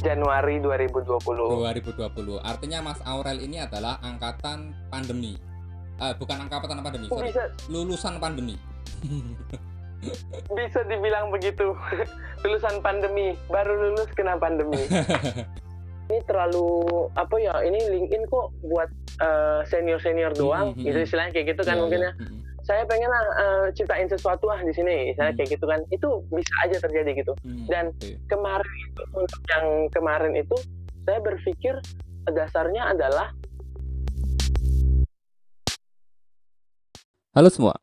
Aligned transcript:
Januari 0.00 0.58
2020. 0.58 1.20
2020. 1.20 2.40
Artinya 2.40 2.78
Mas 2.80 3.00
Aurel 3.04 3.44
ini 3.44 3.60
adalah 3.60 4.00
angkatan 4.00 4.72
pandemi. 4.88 5.36
Eh, 6.00 6.14
bukan 6.16 6.48
angkatan 6.48 6.80
pandemi, 6.80 7.06
sorry. 7.12 7.28
bisa 7.28 7.44
Lulusan 7.68 8.16
pandemi. 8.16 8.56
bisa 10.56 10.80
dibilang 10.88 11.28
begitu. 11.28 11.76
Lulusan 12.42 12.80
pandemi, 12.80 13.36
baru 13.52 13.76
lulus 13.76 14.08
kena 14.16 14.40
pandemi. 14.40 14.80
ini 16.08 16.18
terlalu 16.24 16.88
apa 17.14 17.36
ya? 17.36 17.52
Ini 17.60 17.78
LinkedIn 17.92 18.24
kok 18.26 18.48
buat 18.64 18.88
senior 19.68 20.00
senior 20.00 20.32
doang. 20.32 20.72
Mhm, 20.72 20.88
Gitu 20.88 20.96
mhm. 20.96 21.04
istilahnya 21.04 21.32
kayak 21.36 21.46
gitu 21.52 21.62
kan 21.68 21.76
Iya, 21.76 21.82
mungkin 21.84 22.00
ya. 22.00 22.12
Mm-mm. 22.16 22.40
Saya 22.70 22.86
pengen 22.86 23.10
lah 23.10 23.24
eh, 23.34 23.66
ciptain 23.74 24.06
sesuatu 24.06 24.46
ah 24.46 24.62
di 24.62 24.70
sini, 24.70 25.10
saya 25.18 25.34
Hmm. 25.34 25.42
kayak 25.42 25.58
gitu 25.58 25.66
kan. 25.66 25.82
Itu 25.90 26.22
bisa 26.30 26.54
aja 26.62 26.78
terjadi 26.78 27.18
gitu. 27.18 27.34
Mm, 27.42 27.66
Dan 27.66 27.84
oke. 27.90 28.14
kemarin 28.30 28.74
itu 28.86 29.02
untuk 29.10 29.42
yang 29.50 29.66
kemarin 29.90 30.32
itu 30.38 30.54
saya 31.02 31.18
berpikir 31.18 31.74
dasarnya 32.30 32.94
adalah 32.94 33.34
Halo 37.34 37.50
semua, 37.50 37.74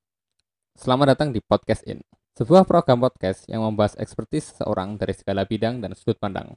selamat 0.79 1.19
datang 1.19 1.35
di 1.35 1.43
Podcast 1.43 1.83
In, 1.83 1.99
sebuah 2.39 2.63
program 2.63 3.03
podcast 3.03 3.43
yang 3.51 3.67
membahas 3.67 3.91
ekspertis 3.99 4.55
seseorang 4.55 4.95
dari 4.95 5.11
segala 5.11 5.43
bidang 5.43 5.83
dan 5.83 5.99
sudut 5.99 6.15
pandang. 6.15 6.55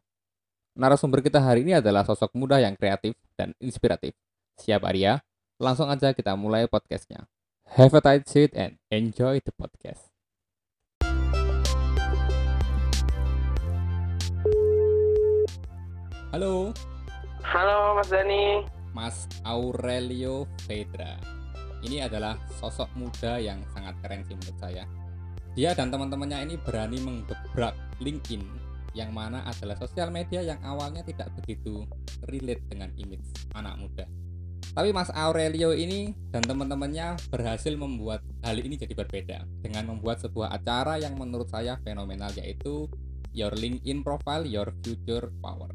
Narasumber 0.78 1.18
kita 1.18 1.42
hari 1.42 1.66
ini 1.66 1.82
adalah 1.82 2.06
sosok 2.06 2.30
muda 2.38 2.62
yang 2.62 2.78
kreatif 2.78 3.18
dan 3.34 3.58
inspiratif. 3.58 4.14
Siap 4.62 4.86
Arya? 4.86 5.18
Langsung 5.58 5.90
aja 5.90 6.14
kita 6.14 6.38
mulai 6.38 6.70
podcastnya. 6.70 7.26
Have 7.70 7.94
a 7.94 8.02
tight 8.02 8.26
seat 8.26 8.50
and 8.58 8.82
enjoy 8.90 9.38
the 9.46 9.54
podcast. 9.54 10.10
Halo, 16.34 16.74
halo 17.46 17.94
Mas 17.94 18.10
Dani. 18.10 18.66
Mas 18.90 19.16
Aurelio 19.46 20.50
Fedra. 20.66 21.14
Ini 21.86 22.10
adalah 22.10 22.42
sosok 22.58 22.90
muda 22.98 23.38
yang 23.38 23.62
sangat 23.70 23.94
keren 24.02 24.26
sih 24.26 24.34
menurut 24.34 24.58
saya. 24.58 24.82
Dia 25.54 25.70
dan 25.70 25.94
teman-temannya 25.94 26.50
ini 26.50 26.58
berani 26.58 26.98
menggebrak 26.98 27.78
LinkedIn 28.02 28.42
yang 28.98 29.14
mana 29.14 29.46
adalah 29.46 29.78
sosial 29.78 30.10
media 30.10 30.42
yang 30.42 30.58
awalnya 30.66 31.06
tidak 31.06 31.30
begitu 31.38 31.86
relate 32.26 32.66
dengan 32.66 32.90
image 32.98 33.30
anak 33.54 33.78
muda. 33.78 34.10
Tapi 34.70 34.94
Mas 34.94 35.10
Aurelio 35.10 35.74
ini 35.74 36.14
dan 36.30 36.46
teman-temannya 36.46 37.18
berhasil 37.26 37.74
membuat 37.74 38.22
hal 38.46 38.54
ini 38.54 38.78
jadi 38.78 38.94
berbeda 38.94 39.42
dengan 39.66 39.90
membuat 39.90 40.22
sebuah 40.22 40.54
acara 40.54 40.98
yang 41.02 41.18
menurut 41.18 41.50
saya 41.50 41.74
fenomenal 41.82 42.30
yaitu 42.38 42.86
Your 43.34 43.54
LinkedIn 43.54 44.06
Profile 44.06 44.46
Your 44.46 44.70
Future 44.86 45.30
Power. 45.42 45.74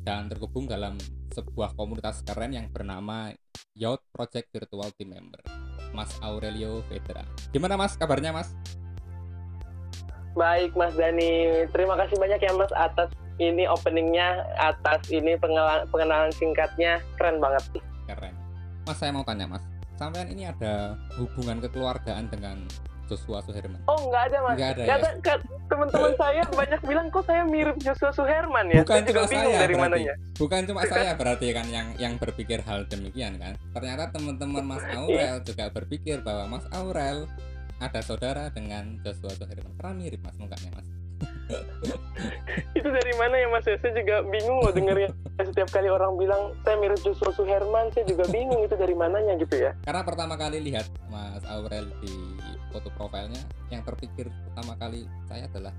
Dan 0.00 0.30
terhubung 0.30 0.70
dalam 0.70 0.96
sebuah 1.30 1.74
komunitas 1.78 2.22
keren 2.26 2.54
yang 2.54 2.66
bernama 2.70 3.30
Youth 3.74 4.02
Project 4.10 4.50
Virtual 4.50 4.90
Team 4.98 5.14
Member 5.14 5.42
Mas 5.94 6.10
Aurelio 6.22 6.82
Fedra 6.90 7.22
gimana 7.54 7.78
mas? 7.78 7.94
Kabarnya 7.94 8.34
mas? 8.34 8.50
Baik 10.38 10.78
Mas 10.78 10.94
Dani, 10.94 11.66
terima 11.74 11.98
kasih 11.98 12.14
banyak 12.14 12.38
ya 12.38 12.54
Mas 12.54 12.70
atas 12.78 13.10
ini 13.42 13.66
openingnya, 13.66 14.46
atas 14.62 15.10
ini 15.10 15.34
pengenalan 15.90 16.30
singkatnya, 16.30 17.02
keren 17.18 17.42
banget. 17.42 17.82
Mas 18.90 18.98
saya 18.98 19.14
mau 19.14 19.22
tanya 19.22 19.46
mas. 19.46 19.62
Sampean 19.94 20.26
ini 20.26 20.50
ada 20.50 20.98
hubungan 21.14 21.62
kekeluargaan 21.62 22.26
dengan 22.26 22.66
Joshua 23.06 23.38
Suherman? 23.38 23.78
Oh 23.86 24.06
nggak 24.06 24.22
ada 24.30 24.38
Mas, 24.40 24.54
Nggak 24.54 24.70
ada, 24.72 24.82
kata- 25.18 25.42
teman-teman 25.66 26.12
saya 26.22 26.42
banyak 26.46 26.80
bilang 26.82 27.06
kok 27.10 27.22
saya 27.22 27.42
mirip 27.46 27.78
Joshua 27.78 28.10
Suherman 28.10 28.66
ya. 28.66 28.82
Bukan 28.82 28.96
saya 28.96 29.06
juga 29.06 29.20
bingung 29.26 29.50
saya, 29.50 29.62
dari 29.62 29.74
berarti. 29.74 29.84
mananya. 29.94 30.14
bukan 30.34 30.60
cuma 30.66 30.82
saya 30.90 31.10
berarti 31.14 31.46
kan 31.50 31.66
yang 31.68 31.86
yang 31.98 32.14
berpikir 32.18 32.58
hal 32.62 32.82
demikian 32.86 33.38
kan? 33.38 33.54
Ternyata 33.70 34.10
teman-teman 34.10 34.64
Mas 34.64 34.84
Aurel 34.90 35.38
juga 35.42 35.64
berpikir 35.70 36.22
bahwa 36.22 36.58
Mas 36.58 36.66
Aurel 36.70 37.30
ada 37.78 38.00
saudara 38.02 38.50
dengan 38.50 38.98
Joshua 39.02 39.30
Suherman. 39.34 39.70
Karena 39.78 39.94
mirip 39.96 40.20
mas 40.20 40.34
mukanya 40.34 40.70
mas 40.74 40.86
Itu 42.78 42.88
dari 42.90 43.12
mana 43.18 43.34
ya 43.38 43.46
Mas? 43.50 43.66
Saya 43.66 43.92
juga 43.92 44.22
bingung 44.26 44.62
loh 44.62 44.72
dengernya. 44.72 45.10
Setiap 45.40 45.68
kali 45.72 45.88
orang 45.88 46.14
bilang 46.20 46.52
saya 46.62 46.76
mirip 46.78 47.00
Joshua 47.00 47.32
Suherman, 47.32 47.88
saya 47.96 48.04
juga 48.04 48.28
bingung 48.28 48.60
itu 48.60 48.76
dari 48.76 48.92
mananya 48.92 49.34
gitu 49.40 49.56
ya. 49.56 49.72
karena 49.84 50.04
pertama 50.04 50.36
kali 50.36 50.60
lihat 50.60 50.86
Mas 51.08 51.42
Aurel 51.48 51.88
di 52.04 52.12
foto 52.70 52.92
profilnya 52.94 53.40
yang 53.72 53.82
terpikir 53.82 54.28
pertama 54.28 54.76
kali 54.78 55.08
saya 55.26 55.48
adalah 55.48 55.72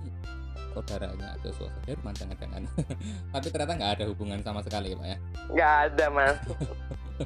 ini 0.00 0.10
saudaranya 0.72 1.34
Joshua 1.42 1.68
Suherman 1.82 2.14
jangan-jangan 2.14 2.62
tapi 3.34 3.46
ternyata 3.50 3.72
nggak 3.76 3.92
ada 3.98 4.04
hubungan 4.08 4.38
sama 4.46 4.60
sekali 4.62 4.94
pak 4.94 5.06
ya 5.06 5.18
Nggak 5.50 5.74
ada 5.90 6.04
Mas. 6.10 6.36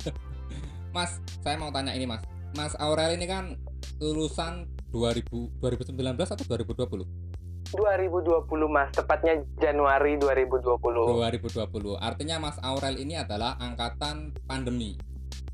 Mas 0.97 1.10
saya 1.43 1.56
mau 1.59 1.69
tanya 1.75 1.93
ini 1.93 2.06
mas 2.09 2.22
Mas 2.54 2.72
Aurel 2.78 3.19
ini 3.19 3.27
kan 3.27 3.59
lulusan 3.99 4.66
2000 4.94 5.59
2019 5.59 5.94
atau 6.22 6.44
2020 6.47 7.24
2020 7.73 8.45
Mas, 8.69 8.91
tepatnya 8.93 9.41
Januari 9.57 10.21
2020. 10.21 10.77
2020 10.81 11.97
artinya 11.97 12.37
Mas 12.43 12.61
Aurel 12.61 13.01
ini 13.01 13.17
adalah 13.17 13.57
angkatan 13.57 14.37
pandemi. 14.45 15.01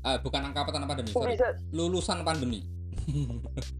Eh, 0.01 0.17
bukan 0.19 0.49
angkatan 0.49 0.83
pandemi 0.89 1.13
sorry. 1.13 1.37
Bisa 1.37 1.53
lulusan 1.71 2.25
pandemi. 2.25 2.65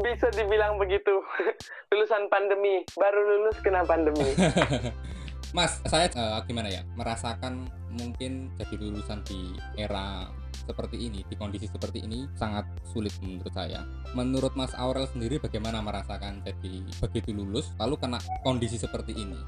Bisa 0.00 0.26
dibilang 0.32 0.80
begitu. 0.80 1.20
Lulusan 1.92 2.26
pandemi, 2.32 2.80
baru 2.96 3.20
lulus 3.22 3.60
kena 3.60 3.84
pandemi. 3.84 4.24
Mas, 5.56 5.78
saya 5.86 6.10
eh, 6.10 6.40
gimana 6.48 6.72
ya? 6.72 6.82
Merasakan 6.98 7.68
mungkin 7.94 8.50
jadi 8.58 8.74
lulusan 8.80 9.22
di 9.22 9.54
era 9.78 10.26
seperti 10.64 10.96
ini, 10.98 11.20
di 11.24 11.36
kondisi 11.36 11.68
seperti 11.68 12.02
ini 12.04 12.26
sangat 12.34 12.64
sulit 12.90 13.12
menurut 13.20 13.52
saya. 13.52 13.84
Menurut 14.16 14.52
Mas 14.56 14.72
Aurel 14.74 15.06
sendiri 15.06 15.38
bagaimana 15.38 15.80
merasakan 15.80 16.40
jadi 16.44 16.82
begitu 17.00 17.30
lulus 17.32 17.70
lalu 17.78 17.96
kena 18.00 18.18
kondisi 18.42 18.80
seperti 18.80 19.14
ini? 19.14 19.38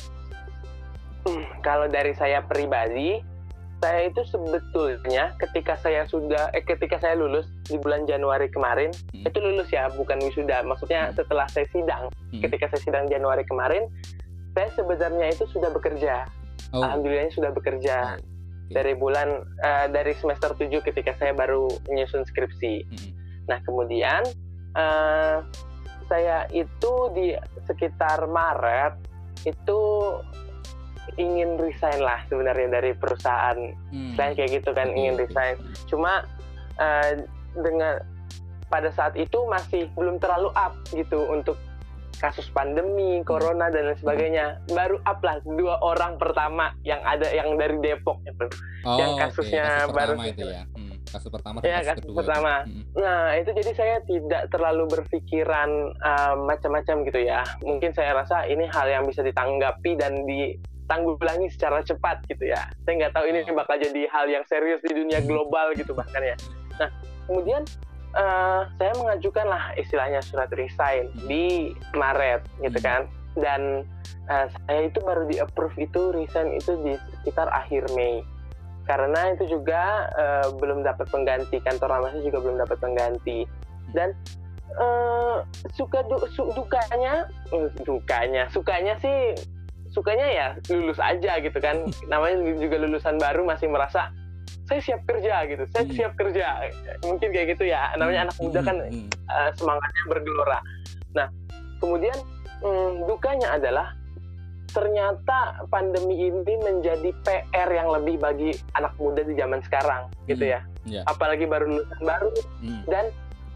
Kalau 1.66 1.90
dari 1.90 2.14
saya 2.14 2.38
pribadi, 2.46 3.18
saya 3.82 4.08
itu 4.08 4.22
sebetulnya 4.30 5.34
ketika 5.42 5.74
saya 5.76 6.06
sudah 6.06 6.54
eh 6.54 6.62
ketika 6.62 7.02
saya 7.02 7.18
lulus 7.18 7.50
di 7.66 7.76
bulan 7.76 8.06
Januari 8.06 8.46
kemarin, 8.48 8.94
Hmm. 9.12 9.26
itu 9.26 9.38
lulus 9.42 9.68
ya, 9.74 9.90
bukan 9.92 10.22
wisuda. 10.22 10.62
Maksudnya 10.62 11.10
Hmm. 11.10 11.14
setelah 11.18 11.46
saya 11.50 11.66
sidang, 11.74 12.08
Hmm. 12.30 12.40
ketika 12.46 12.70
saya 12.70 12.80
sidang 12.86 13.04
Januari 13.10 13.42
kemarin, 13.44 13.90
saya 14.54 14.70
sebenarnya 14.78 15.34
itu 15.34 15.44
sudah 15.50 15.68
bekerja. 15.74 16.24
Oh, 16.72 16.82
Alhamdulillahnya 16.82 17.34
sudah 17.34 17.50
bekerja. 17.52 18.16
oh, 18.16 18.22
oke. 18.22 18.35
Dari 18.66 18.94
bulan 18.98 19.46
eh, 19.62 19.86
dari 19.90 20.12
semester 20.18 20.54
7 20.54 20.82
ketika 20.82 21.14
saya 21.18 21.32
baru 21.32 21.70
menyusun 21.86 22.26
skripsi. 22.26 22.74
Hmm. 22.86 23.10
Nah, 23.46 23.58
kemudian 23.62 24.22
eh, 24.74 25.38
saya 26.06 26.46
itu 26.54 26.92
di 27.14 27.34
sekitar 27.66 28.26
Maret 28.30 28.94
itu 29.46 29.80
ingin 31.16 31.54
resign 31.56 32.02
lah 32.02 32.22
sebenarnya 32.26 32.68
dari 32.82 32.92
perusahaan. 32.94 33.58
Hmm. 33.94 34.14
Saya 34.18 34.34
kayak 34.34 34.62
gitu 34.62 34.70
kan 34.74 34.90
ingin 34.92 35.14
resign. 35.14 35.56
Cuma 35.86 36.26
eh, 36.78 37.22
dengan 37.54 38.02
pada 38.66 38.90
saat 38.90 39.14
itu 39.14 39.46
masih 39.46 39.86
belum 39.94 40.18
terlalu 40.18 40.50
up 40.58 40.74
gitu 40.90 41.22
untuk 41.30 41.54
kasus 42.16 42.48
pandemi, 42.50 43.20
corona 43.22 43.68
dan 43.68 43.92
lain 43.92 43.98
sebagainya. 44.00 44.60
Baru 44.72 45.00
up 45.04 45.20
lah 45.20 45.40
dua 45.44 45.76
orang 45.84 46.16
pertama 46.16 46.72
yang 46.82 47.00
ada 47.04 47.28
yang 47.30 47.54
dari 47.60 47.76
Depok 47.80 48.20
gitu. 48.24 48.46
Oh, 48.84 48.96
yang 48.96 49.18
kasusnya 49.20 49.86
kasus 49.86 49.96
baru 49.96 50.14
itu 50.24 50.46
ya. 50.46 50.62
Hmm, 50.72 50.94
kasus 51.04 51.28
pertama 51.30 51.56
Ya, 51.60 51.78
kasus 51.82 52.04
kasus 52.06 52.14
pertama. 52.14 52.52
Hmm. 52.64 52.82
Nah, 52.96 53.24
itu 53.36 53.50
jadi 53.52 53.72
saya 53.76 53.96
tidak 54.06 54.42
terlalu 54.50 54.84
berpikiran 54.90 55.70
uh, 56.00 56.34
macam-macam 56.46 56.96
gitu 57.04 57.20
ya. 57.20 57.42
Mungkin 57.60 57.90
saya 57.92 58.16
rasa 58.16 58.46
ini 58.48 58.64
hal 58.70 58.86
yang 58.88 59.04
bisa 59.04 59.20
ditanggapi 59.20 59.98
dan 59.98 60.22
ditanggulangi 60.24 61.50
secara 61.50 61.82
cepat 61.82 62.22
gitu 62.30 62.48
ya. 62.48 62.62
Saya 62.86 62.94
nggak 63.06 63.12
tahu 63.14 63.24
ini 63.28 63.38
Oh. 63.46 63.56
bakal 63.58 63.76
jadi 63.78 64.02
hal 64.10 64.26
yang 64.30 64.44
serius 64.46 64.80
di 64.82 64.94
dunia 64.94 65.20
global 65.22 65.74
gitu 65.74 65.92
bahkan 65.92 66.22
ya. 66.22 66.36
Nah, 66.78 66.88
kemudian 67.26 67.64
uh, 68.16 68.66
saya 68.76 68.92
mengajukan 68.96 69.46
lah 69.46 69.70
istilahnya 69.76 70.24
surat 70.24 70.48
resign 70.56 71.12
di 71.28 71.76
Maret 71.92 72.42
gitu 72.60 72.80
Hmm. 72.80 72.86
kan. 72.88 73.02
Dan 73.36 73.62
uh, 74.26 74.46
saya 74.64 74.88
itu 74.88 74.98
baru 75.04 75.28
di 75.28 75.36
approve 75.36 75.76
itu 75.76 76.10
resign 76.10 76.56
itu 76.56 76.72
di 76.80 76.96
sekitar 77.20 77.52
akhir 77.52 77.86
Mei. 77.92 78.24
Karena 78.86 79.34
itu 79.34 79.50
juga 79.50 80.06
eh, 80.14 80.46
belum 80.62 80.86
dapat 80.86 81.10
pengganti 81.10 81.58
kantor 81.58 81.90
lama 81.90 82.06
saya 82.14 82.22
juga 82.22 82.38
belum 82.38 82.62
dapat 82.62 82.78
pengganti. 82.78 83.42
Dan 83.90 84.14
eh, 84.78 85.36
suka 85.74 86.06
du- 86.06 86.22
su- 86.30 86.54
dukanya 86.54 87.26
eh, 87.50 87.66
dukanya 87.82 88.46
sukanya 88.46 88.94
sih 89.02 89.34
sukanya 89.90 90.26
ya 90.30 90.48
lulus 90.70 91.02
aja 91.02 91.42
gitu 91.42 91.58
kan. 91.58 91.82
Namanya 92.14 92.46
juga 92.54 92.78
lulusan 92.78 93.18
baru 93.18 93.42
masih 93.42 93.66
merasa 93.66 94.14
saya 94.66 94.80
siap 94.82 95.00
kerja 95.04 95.34
gitu 95.46 95.64
saya 95.70 95.84
Hmm. 95.84 95.94
siap 95.94 96.12
kerja 96.14 96.46
mungkin 97.02 97.28
kayak 97.30 97.46
gitu 97.54 97.64
ya 97.66 97.90
namanya 97.94 98.30
anak 98.30 98.36
muda 98.38 98.60
kan 98.60 98.76
Hmm, 98.82 98.90
hmm. 98.90 99.08
eh, 99.30 99.50
semangatnya 99.54 100.02
bergelora. 100.06 100.58
Nah, 101.14 101.28
kemudian 101.78 102.18
mm, 102.60 102.92
dukanya 103.04 103.48
adalah 103.54 103.86
ternyata 104.68 105.38
pandemi 105.66 106.28
ini 106.28 106.54
menjadi 106.58 107.08
PR 107.24 107.70
yang 107.70 107.88
lebih 107.88 108.20
bagi 108.20 108.50
anak 108.74 108.92
muda 108.96 109.24
di 109.24 109.32
zaman 109.32 109.64
sekarang 109.64 110.12
gitu 110.26 110.44
Hmm, 110.44 110.52
ya. 110.52 110.60
ya. 110.84 111.02
Apalagi 111.06 111.48
baru 111.48 111.64
lulusan 111.70 112.00
baru 112.02 112.30
Hmm, 112.60 112.82
dan 112.84 113.06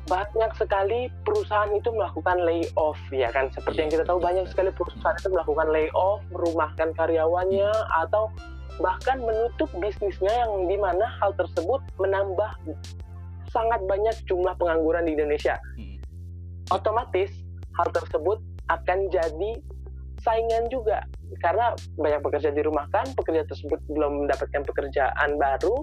banyak 0.08 0.50
sekali 0.56 1.12
perusahaan 1.22 1.69
itu 1.70 1.93
melakukan 1.93 2.40
layoff 2.40 2.96
ya 3.12 3.28
kan 3.28 3.52
seperti 3.52 3.76
Iya, 3.76 3.82
yang 3.82 3.90
kita 3.93 4.04
tahu 4.08 4.19
banyak 4.19 4.46
sekali 4.48 4.70
perusahaan 4.72 5.12
itu 5.14 5.28
melakukan 5.28 5.69
layoff 5.69 6.20
merumahkan 6.31 6.88
karyawannya 6.96 7.69
atau 8.00 8.32
bahkan 8.81 9.21
menutup 9.21 9.69
bisnisnya 9.77 10.32
yang 10.32 10.67
di 10.67 10.77
mana 10.81 11.05
hal 11.21 11.37
tersebut 11.37 11.85
menambah 12.00 12.50
sangat 13.53 13.81
banyak 13.85 14.17
jumlah 14.27 14.56
pengangguran 14.56 15.05
di 15.06 15.15
Indonesia. 15.15 15.56
Hmm. 15.77 15.99
otomatis 16.71 17.35
hal 17.75 17.91
tersebut 17.91 18.38
akan 18.71 19.11
jadi 19.11 19.50
saingan 20.23 20.71
juga. 20.71 21.03
Karena 21.43 21.75
banyak 21.99 22.23
pekerja 22.23 22.55
dirumahkan 22.55 23.15
pekerja 23.19 23.43
tersebut 23.47 23.82
belum 23.91 24.27
mendapatkan 24.27 24.62
pekerjaan 24.67 25.38
baru 25.38 25.82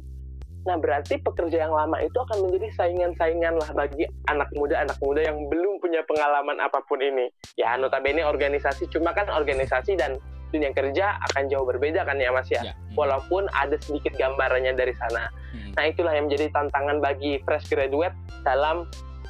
nah 0.68 0.76
berarti 0.76 1.16
pekerja 1.24 1.64
yang 1.64 1.72
lama 1.72 1.96
itu 2.04 2.20
akan 2.20 2.44
menjadi 2.44 2.68
saingan-saingan 2.76 3.56
lah 3.56 3.72
bagi 3.72 4.04
anak 4.28 4.52
muda 4.52 4.84
anak 4.84 5.00
muda 5.00 5.24
yang 5.24 5.48
belum 5.48 5.80
punya 5.80 6.04
pengalaman 6.04 6.60
apa 6.60 6.84
pun 6.84 7.00
ini. 7.00 7.32
Ya 7.56 7.80
notabene 7.80 8.28
organisasi 8.28 8.92
cuma 8.92 9.16
kan 9.16 9.32
organisasi 9.32 9.96
dan 9.96 10.20
dunia 10.50 10.72
kerja 10.72 11.20
akan 11.32 11.52
jauh 11.52 11.66
berbeda 11.68 12.08
kan 12.08 12.18
ya 12.18 12.32
mas 12.32 12.48
ya? 12.48 12.62
Ya, 12.64 12.74
hmm, 12.74 12.96
walaupun 12.96 13.48
ada 13.52 13.76
sedikit 13.84 14.16
gambarannya 14.16 14.74
dari 14.76 14.94
sana. 14.96 15.30
Hmm. 15.54 15.72
Nah 15.76 15.84
itulah 15.88 16.14
yang 16.16 16.32
menjadi 16.32 16.52
tantangan 16.56 16.98
bagi 17.04 17.40
fresh 17.44 17.68
graduate 17.70 18.16
dalam 18.44 18.88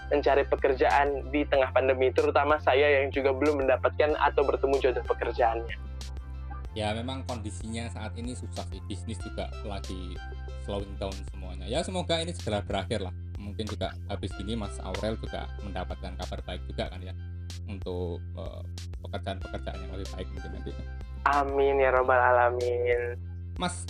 mencari 0.08 0.48
pekerjaan 0.48 1.28
di 1.36 1.44
tengah 1.52 1.68
pandemi, 1.75 2.08
terutama 2.16 2.56
saya 2.64 3.04
yang 3.04 3.12
juga 3.12 3.36
belum 3.36 3.68
mendapatkan 3.68 4.16
atau 4.16 4.42
bertemu 4.48 4.75
jodoh 4.80 5.04
pekerjaannya. 5.04 5.75
ya 6.78 6.94
memang 6.94 7.25
kondisinya 7.25 7.90
saat 7.90 8.14
ini 8.22 8.38
susah 8.38 8.62
sih. 8.69 8.78
Bisnis 8.86 9.18
juga 9.18 9.50
lagi 9.66 10.14
slowing 10.62 10.94
down 11.02 11.16
semuanya. 11.34 11.66
Ya 11.66 11.81
semoga 11.81 12.22
ini 12.22 12.38
segera 12.38 12.62
berakhir 12.62 13.02
lah. 13.02 13.16
Mungkin 13.42 13.66
juga 13.66 13.98
habis 14.06 14.30
ini 14.38 14.54
Mas 14.54 14.78
Aurel 14.86 15.18
juga 15.18 15.50
mendapatkan 15.66 16.14
kabar 16.22 16.40
baik 16.46 16.62
juga 16.69 16.86
kan 16.94 17.02
ya 17.02 17.18
untuk 17.68 18.19
eh, 18.38 18.62
pekerjaan-pekerjaan 19.04 19.78
yang 19.80 19.92
lebih 19.96 20.10
baik 20.16 20.28
mungkin 20.31 20.52
nanti 20.56 20.72
Amin 21.27 21.75
ya 21.77 21.91
robbal 21.91 22.15
alamin. 22.15 23.19
Mas 23.59 23.83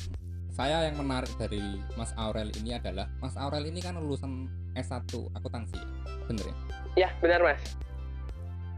saya 0.50 0.90
yang 0.90 0.98
menarik 0.98 1.30
dari 1.38 1.62
Mas 1.94 2.10
Aurel 2.18 2.50
ini 2.58 2.74
adalah 2.74 3.06
Mas 3.22 3.38
Aurel 3.38 3.70
ini 3.70 3.78
kan 3.78 3.94
lulusan 3.94 4.50
S1 4.74 5.06
akuntansi 5.38 5.78
bener 6.26 6.50
ya 6.50 6.56
Ya 6.98 7.10
benar 7.22 7.46
mas. 7.46 7.62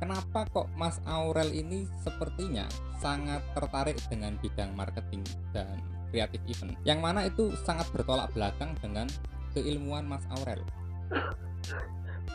kenapa 0.04 0.44
kok 0.52 0.68
Mas 0.76 1.00
Aurel 1.08 1.56
ini 1.56 1.88
sepertinya 2.04 2.68
sangat 3.00 3.40
tertarik 3.56 3.96
dengan 4.12 4.36
bidang 4.44 4.76
marketing 4.76 5.24
dan 5.56 5.80
kreatif 6.12 6.44
event 6.52 6.76
yang 6.84 7.00
mana 7.00 7.24
itu 7.24 7.56
sangat 7.64 7.88
bertolak 7.96 8.28
belakang 8.36 8.76
dengan 8.84 9.08
keilmuan 9.56 10.04
Mas 10.04 10.28
Aurel 10.36 10.60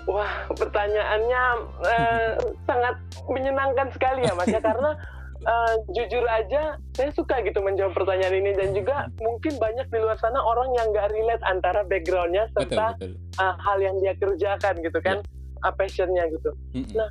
Wah 0.04 0.48
pertanyaannya 0.56 1.42
eh, 1.84 2.32
sangat 2.64 2.96
menyenangkan 3.28 3.88
sekali 3.92 4.24
ya 4.24 4.32
mas 4.32 4.48
ya 4.48 4.60
karena 4.60 4.92
eh, 5.44 5.74
jujur 5.92 6.24
aja 6.24 6.80
saya 6.96 7.10
suka 7.12 7.44
gitu 7.44 7.60
menjawab 7.60 7.92
pertanyaan 7.92 8.40
ini 8.40 8.50
dan 8.56 8.72
juga 8.72 9.06
mungkin 9.20 9.60
banyak 9.60 9.86
di 9.92 9.98
luar 10.00 10.16
sana 10.16 10.40
orang 10.40 10.72
yang 10.74 10.88
nggak 10.90 11.12
relate 11.12 11.44
antara 11.44 11.84
backgroundnya 11.84 12.48
betul 12.56 12.74
serta 12.74 12.86
betul 12.96 13.12
uh, 13.38 13.54
hal 13.60 13.78
yang 13.80 13.96
dia 14.00 14.14
kerjakan 14.16 14.74
gitu 14.80 14.98
kan 15.04 15.20
uh, 15.62 15.74
passionnya 15.76 16.24
gitu 16.32 16.50
Mm-mm. 16.72 16.96
Nah, 16.96 17.08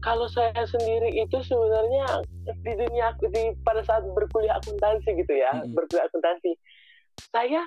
kalau 0.00 0.24
saya 0.32 0.64
sendiri 0.64 1.12
itu 1.12 1.36
sebenarnya 1.44 2.24
di 2.64 2.72
dunia 2.72 3.12
aku 3.12 3.28
di 3.28 3.52
pada 3.64 3.84
saat 3.84 4.04
berkuliah 4.16 4.56
akuntansi 4.56 5.12
gitu 5.16 5.32
ya 5.32 5.52
Mm-mm. 5.56 5.76
berkuliah 5.76 6.04
akuntansi 6.08 6.56
saya 7.32 7.62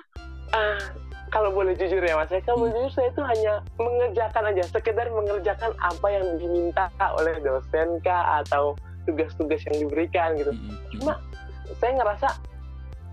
uh, 0.54 0.82
kalau 1.30 1.50
boleh 1.50 1.74
jujur 1.74 1.98
ya 1.98 2.14
mas 2.14 2.30
saya 2.30 2.42
kalau 2.42 2.58
Mm. 2.58 2.62
boleh 2.62 2.74
jujur 2.78 2.92
saya 2.94 3.08
itu 3.10 3.22
hanya 3.26 3.52
mengerjakan 3.78 4.44
aja 4.54 4.62
sekedar 4.70 5.06
mengerjakan 5.10 5.72
apa 5.82 6.06
yang 6.10 6.26
diminta 6.38 6.86
oleh 7.18 7.34
dosen 7.42 7.98
kah 8.02 8.42
atau 8.42 8.78
tugas-tugas 9.04 9.60
yang 9.68 9.86
diberikan 9.86 10.36
gitu. 10.36 10.52
Cuma 10.98 11.20
saya 11.80 11.92
ngerasa 11.96 12.28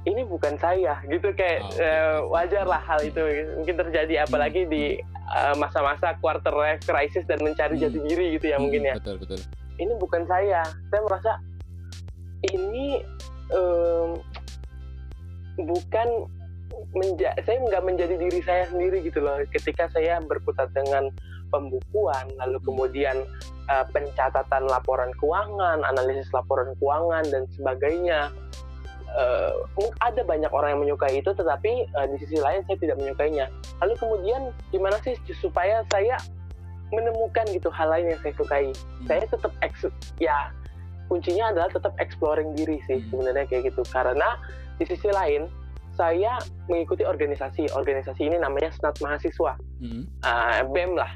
ini 0.04 0.26
bukan 0.26 0.58
saya 0.58 0.98
gitu. 1.06 1.30
Kayak 1.36 1.62
Oh, 1.62 1.70
oke. 1.70 2.34
wajar 2.34 2.66
lah 2.66 2.82
hal 2.82 3.00
itu 3.06 3.22
mungkin 3.60 3.76
terjadi 3.78 4.26
apalagi 4.26 4.66
di 4.66 4.98
eh, 5.32 5.56
masa-masa 5.56 6.18
quarter 6.20 6.52
life 6.52 6.84
crisis 6.84 7.24
dan 7.30 7.40
mencari 7.40 7.78
jati 7.78 8.00
diri 8.02 8.36
gitu 8.40 8.52
ya 8.52 8.58
mungkin 8.58 8.82
ya. 8.84 8.96
Betul 8.98 9.22
betul. 9.22 9.40
Ini 9.78 9.94
bukan 9.98 10.26
saya. 10.28 10.62
Saya 10.90 11.02
merasa 11.06 11.32
ini 12.50 13.00
em, 13.54 14.10
bukan 15.62 16.08
menja 16.92 17.32
saya 17.46 17.62
nggak 17.62 17.84
menjadi 17.86 18.16
diri 18.18 18.40
saya 18.42 18.66
sendiri 18.68 19.04
gitu 19.06 19.22
loh. 19.22 19.38
Ketika 19.54 19.88
saya 19.94 20.18
berkutat 20.24 20.74
dengan 20.74 21.12
pembukuan 21.52 22.26
lalu 22.40 22.58
kemudian 22.64 23.28
eh, 23.68 23.86
pencatatan 23.92 24.66
laporan 24.66 25.12
keuangan 25.20 25.84
analisis 25.84 26.32
laporan 26.32 26.72
keuangan 26.80 27.28
dan 27.28 27.44
sebagainya 27.54 28.32
mung- 29.76 29.98
ada 30.00 30.24
banyak 30.24 30.48
orang 30.50 30.70
yang 30.72 30.82
menyukai 30.82 31.20
itu 31.20 31.30
tetapi 31.30 31.84
eh, 31.86 32.08
di 32.08 32.18
sisi 32.18 32.40
lain 32.40 32.64
saya 32.66 32.80
tidak 32.80 32.98
menyukainya 32.98 33.52
lalu 33.80 33.94
kemudian 33.98 34.42
gimana 34.72 34.96
sih 35.02 35.14
supaya 35.36 35.84
saya 35.92 36.16
menemukan 36.92 37.48
gitu 37.48 37.68
hal 37.70 37.88
lain 37.88 38.10
yang 38.10 38.20
saya 38.20 38.34
sukai 38.34 38.72
Hmm. 38.72 39.08
saya 39.08 39.24
tetap 39.26 39.52
eks 39.62 39.88
ya 40.18 40.52
kuncinya 41.08 41.52
adalah 41.52 41.68
tetap 41.68 41.92
exploring 41.98 42.52
diri 42.54 42.80
sih 42.86 43.00
Hmm. 43.00 43.08
sebenarnya 43.12 43.46
kayak 43.46 43.72
gitu 43.72 43.84
karena 43.88 44.40
di 44.76 44.88
sisi 44.88 45.08
lain 45.08 45.48
saya 45.92 46.40
mengikuti 46.66 47.04
organisasi 47.04 47.68
organisasi 47.70 48.24
ini 48.24 48.40
namanya 48.40 48.72
senat 48.72 48.96
mahasiswa 48.98 49.60
Mm-mm. 49.78 50.08
Ah, 50.24 50.64
bem 50.64 50.96
lah. 50.96 51.12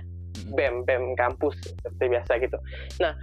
Bem 0.52 0.84
bem 0.84 1.16
kampus 1.16 1.56
seperti 1.64 2.06
biasa 2.12 2.32
gitu 2.40 2.58
nah 3.00 3.14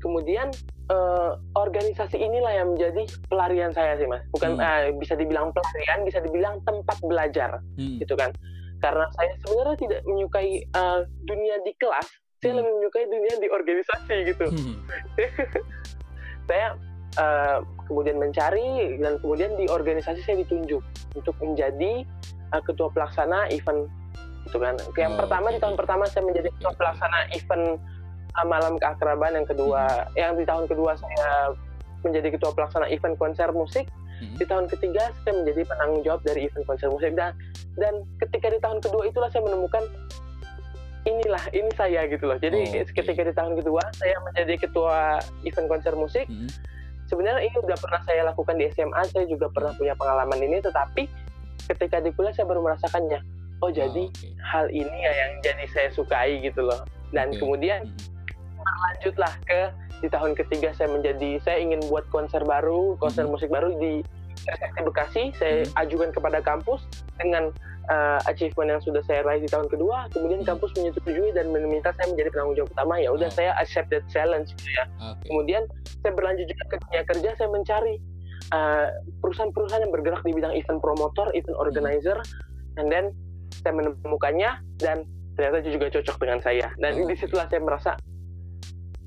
kemudian 0.00 0.48
eh, 0.90 1.30
organisasi 1.54 2.16
inilah 2.16 2.52
yang 2.56 2.72
menjadi 2.72 3.04
pelarian 3.28 3.70
saya 3.70 3.94
sih 3.94 4.08
mas 4.08 4.24
bukan 4.32 4.56
Hmm. 4.56 4.64
eh, 4.64 4.90
bisa 4.96 5.14
dibilang 5.14 5.52
pelarian 5.52 6.02
bisa 6.02 6.18
dibilang 6.18 6.58
tempat 6.64 6.98
belajar 7.04 7.60
Mm. 7.76 8.00
gitu 8.00 8.16
kan 8.16 8.32
karena 8.80 9.04
saya 9.12 9.32
sebenarnya 9.44 9.76
tidak 9.76 10.00
menyukai 10.04 10.50
eh, 10.64 11.00
dunia 11.24 11.56
di 11.62 11.72
kelas 11.76 12.08
saya 12.40 12.56
Hmm. 12.56 12.58
lebih 12.64 12.72
menyukai 12.80 13.04
dunia 13.06 13.34
di 13.36 13.48
organisasi 13.52 14.16
gitu 14.32 14.44
Hmm. 14.48 14.76
saya 16.48 16.68
eh, 17.18 17.58
kemudian 17.86 18.16
mencari 18.16 18.96
dan 18.98 19.18
kemudian 19.20 19.52
di 19.58 19.66
organisasi 19.66 20.22
saya 20.22 20.36
ditunjuk 20.40 20.82
untuk 21.12 21.34
menjadi 21.38 22.06
eh, 22.50 22.62
ketua 22.64 22.88
pelaksana 22.90 23.50
event 23.50 23.86
gitu 24.50 24.58
kan. 24.58 24.74
Yang 24.98 25.12
Oh, 25.14 25.18
pertama 25.22 25.46
di 25.54 25.58
tahun 25.62 25.76
pertama 25.78 26.04
saya 26.10 26.26
menjadi 26.26 26.50
ketua 26.58 26.72
pelaksana 26.74 27.18
event 27.30 27.78
eh, 28.34 28.46
malam 28.50 28.74
keakraban 28.82 29.38
yang 29.38 29.46
kedua. 29.46 30.10
Yang 30.18 30.32
di 30.42 30.44
tahun 30.50 30.64
kedua 30.66 30.92
saya 30.98 31.54
menjadi 32.02 32.28
ketua 32.34 32.50
pelaksana 32.50 32.90
event 32.90 33.14
konser 33.14 33.54
musik. 33.54 33.86
Mm. 34.20 34.36
di 34.36 34.44
tahun 34.44 34.68
ketiga 34.68 35.16
saya 35.24 35.32
menjadi 35.32 35.64
penanggung 35.64 36.04
jawab 36.04 36.20
dari 36.28 36.44
event 36.44 36.68
konser 36.68 36.92
musik. 36.92 37.16
Dan 37.16 37.32
dan 37.80 38.04
ketika 38.20 38.52
di 38.52 38.60
tahun 38.60 38.84
kedua 38.84 39.08
itulah 39.08 39.32
saya 39.32 39.48
menemukan 39.48 39.80
inilah 41.08 41.40
ini 41.56 41.72
saya 41.72 42.04
gitu 42.04 42.28
loh. 42.28 42.36
Jadi 42.36 42.60
Oh, 42.60 42.84
oke. 42.84 42.92
ketika 42.92 43.24
di 43.24 43.32
tahun 43.32 43.56
kedua 43.56 43.80
saya 43.96 44.20
menjadi 44.28 44.68
ketua 44.68 45.24
event 45.46 45.68
konser 45.70 45.94
musik. 45.96 46.26
Mm. 46.28 46.50
sebenarnya 47.08 47.42
ini 47.42 47.56
udah 47.64 47.74
pernah 47.74 47.98
saya 48.06 48.22
lakukan 48.28 48.54
di 48.54 48.70
SMA 48.70 49.02
saya 49.08 49.24
juga 49.24 49.48
pernah 49.48 49.72
punya 49.72 49.96
pengalaman 49.96 50.36
ini. 50.44 50.60
Tetapi 50.60 51.02
ketika 51.72 52.04
di 52.04 52.12
kuliah 52.12 52.36
saya 52.36 52.44
baru 52.44 52.60
merasakannya 52.60 53.39
oh 53.60 53.70
jadi 53.70 54.04
Ah, 54.04 54.12
oke. 54.12 54.28
hal 54.42 54.66
ini 54.68 54.96
ya 54.98 55.12
yang 55.14 55.32
jadi 55.40 55.64
saya 55.68 55.88
sukai 55.90 56.40
gitu 56.40 56.64
loh 56.64 56.80
dan 57.10 57.28
Oke. 57.30 57.38
kemudian 57.38 57.84
Mm. 57.84 57.96
lanjutlah 58.60 59.32
ke 59.44 59.60
di 60.00 60.08
tahun 60.08 60.32
ketiga 60.32 60.72
saya 60.72 60.88
menjadi 60.88 61.40
saya 61.40 61.60
ingin 61.60 61.80
buat 61.86 62.08
konser 62.08 62.40
baru 62.42 62.96
konser 62.96 63.24
Mhm. 63.24 63.30
musik 63.30 63.48
baru 63.48 63.72
di 63.76 64.00
SFT 64.46 64.80
Bekasi 64.82 65.22
saya 65.34 65.62
Mhm. 65.62 65.72
ajukan 65.78 66.08
kepada 66.10 66.38
kampus 66.40 66.80
dengan 67.16 67.52
uh, 67.90 68.22
achievement 68.24 68.70
yang 68.70 68.78
sudah 68.80 69.02
saya 69.02 69.20
raih 69.20 69.42
di 69.42 69.50
tahun 69.50 69.66
kedua 69.66 70.06
kemudian 70.08 70.40
Mhm. 70.40 70.48
kampus 70.48 70.70
menyetujui 70.72 71.34
dan 71.34 71.50
meminta 71.50 71.90
saya 71.92 72.06
menjadi 72.06 72.30
penanggung 72.30 72.56
jawab 72.56 72.70
utama 72.70 72.94
ya 72.96 73.10
udah 73.10 73.26
Oh. 73.26 73.34
saya 73.34 73.50
accept 73.58 73.90
that 73.90 74.06
challenge 74.06 74.54
gitu 74.54 74.70
ya 74.72 74.84
Oke. 75.02 75.26
kemudian 75.26 75.62
saya 75.98 76.12
berlanjut 76.14 76.46
juga 76.46 76.64
ke 76.66 76.76
dunia 76.80 77.02
kerja 77.04 77.30
saya 77.34 77.48
mencari 77.50 77.94
uh, 78.50 78.88
perusahaan-perusahaan 79.20 79.82
yang 79.82 79.92
bergerak 79.92 80.22
di 80.22 80.32
bidang 80.32 80.54
event 80.54 80.78
promotor 80.78 81.28
event 81.34 81.56
organizer 81.56 82.18
and 82.78 82.88
then 82.88 83.10
saya 83.52 83.72
menemukannya 83.74 84.50
dan 84.78 85.04
ternyata 85.34 85.58
juga 85.66 85.86
cocok 85.90 86.16
dengan 86.20 86.38
saya 86.42 86.68
dan 86.78 86.92
Oh, 86.96 87.06
di 87.08 87.14
situlah 87.16 87.46
saya 87.48 87.60
merasa 87.62 87.90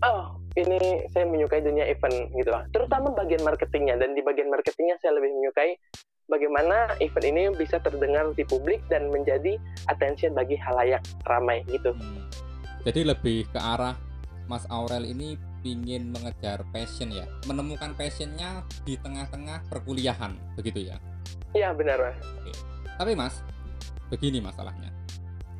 oh 0.04 0.40
ini 0.54 1.08
saya 1.10 1.26
menyukai 1.26 1.64
dunia 1.64 1.88
event 1.88 2.30
gitu 2.36 2.50
lah 2.52 2.64
terutama 2.72 3.12
bagian 3.16 3.42
marketingnya 3.42 3.96
dan 3.98 4.14
di 4.14 4.22
bagian 4.22 4.50
marketingnya 4.52 5.00
saya 5.02 5.18
lebih 5.18 5.34
menyukai 5.40 5.78
bagaimana 6.32 6.96
event 7.04 7.26
ini 7.28 7.44
bisa 7.56 7.78
terdengar 7.84 8.32
di 8.34 8.44
publik 8.48 8.80
dan 8.88 9.12
menjadi 9.12 9.60
attention 9.92 10.34
bagi 10.34 10.56
halayak 10.60 11.04
ramai 11.28 11.64
gitu 11.70 11.94
Hmm. 11.94 12.26
Jadi 12.84 13.08
lebih 13.08 13.48
ke 13.48 13.60
arah 13.64 13.96
Mas 14.44 14.68
Aurel 14.68 15.08
ini 15.08 15.40
ingin 15.64 16.12
mengejar 16.12 16.68
passion 16.76 17.08
ya, 17.16 17.24
menemukan 17.48 17.96
passionnya 17.96 18.68
di 18.84 19.00
tengah-tengah 19.00 19.64
perkuliahan, 19.72 20.36
begitu 20.60 20.92
ya? 20.92 21.00
Iya 21.56 21.72
benar 21.72 21.96
mas. 22.12 22.20
Oke. 22.20 22.52
Tapi 23.00 23.12
mas, 23.16 23.40
begini 24.14 24.38
masalahnya. 24.38 24.94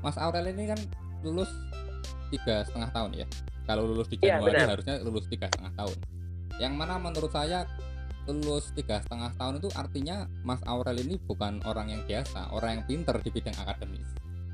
Mas 0.06 0.14
Aurel 0.22 0.54
ini 0.54 0.70
kan 0.70 0.78
lulus 1.26 1.50
tiga 2.30 2.62
setengah 2.70 2.94
tahun 2.94 3.12
ya. 3.18 3.28
Kalau 3.66 3.90
lulus 3.90 4.06
di 4.14 4.22
Iya, 4.22 4.38
Januari 4.38 4.54
benar. 4.62 4.70
harusnya 4.78 4.96
lulus 5.02 5.26
tiga 5.26 5.50
setengah 5.50 5.74
tahun. 5.74 5.98
Yang 6.62 6.74
mana 6.78 6.94
menurut 7.02 7.32
saya 7.34 7.66
lulus 8.30 8.70
tiga 8.78 9.02
setengah 9.02 9.34
tahun 9.36 9.58
itu 9.58 9.70
artinya 9.74 10.30
Mas 10.46 10.62
Aurel 10.70 11.02
ini 11.02 11.18
bukan 11.26 11.64
orang 11.66 11.90
yang 11.90 12.06
biasa, 12.06 12.54
orang 12.54 12.80
yang 12.80 12.84
pinter 12.86 13.16
di 13.20 13.30
bidang 13.34 13.58
akademis, 13.58 14.08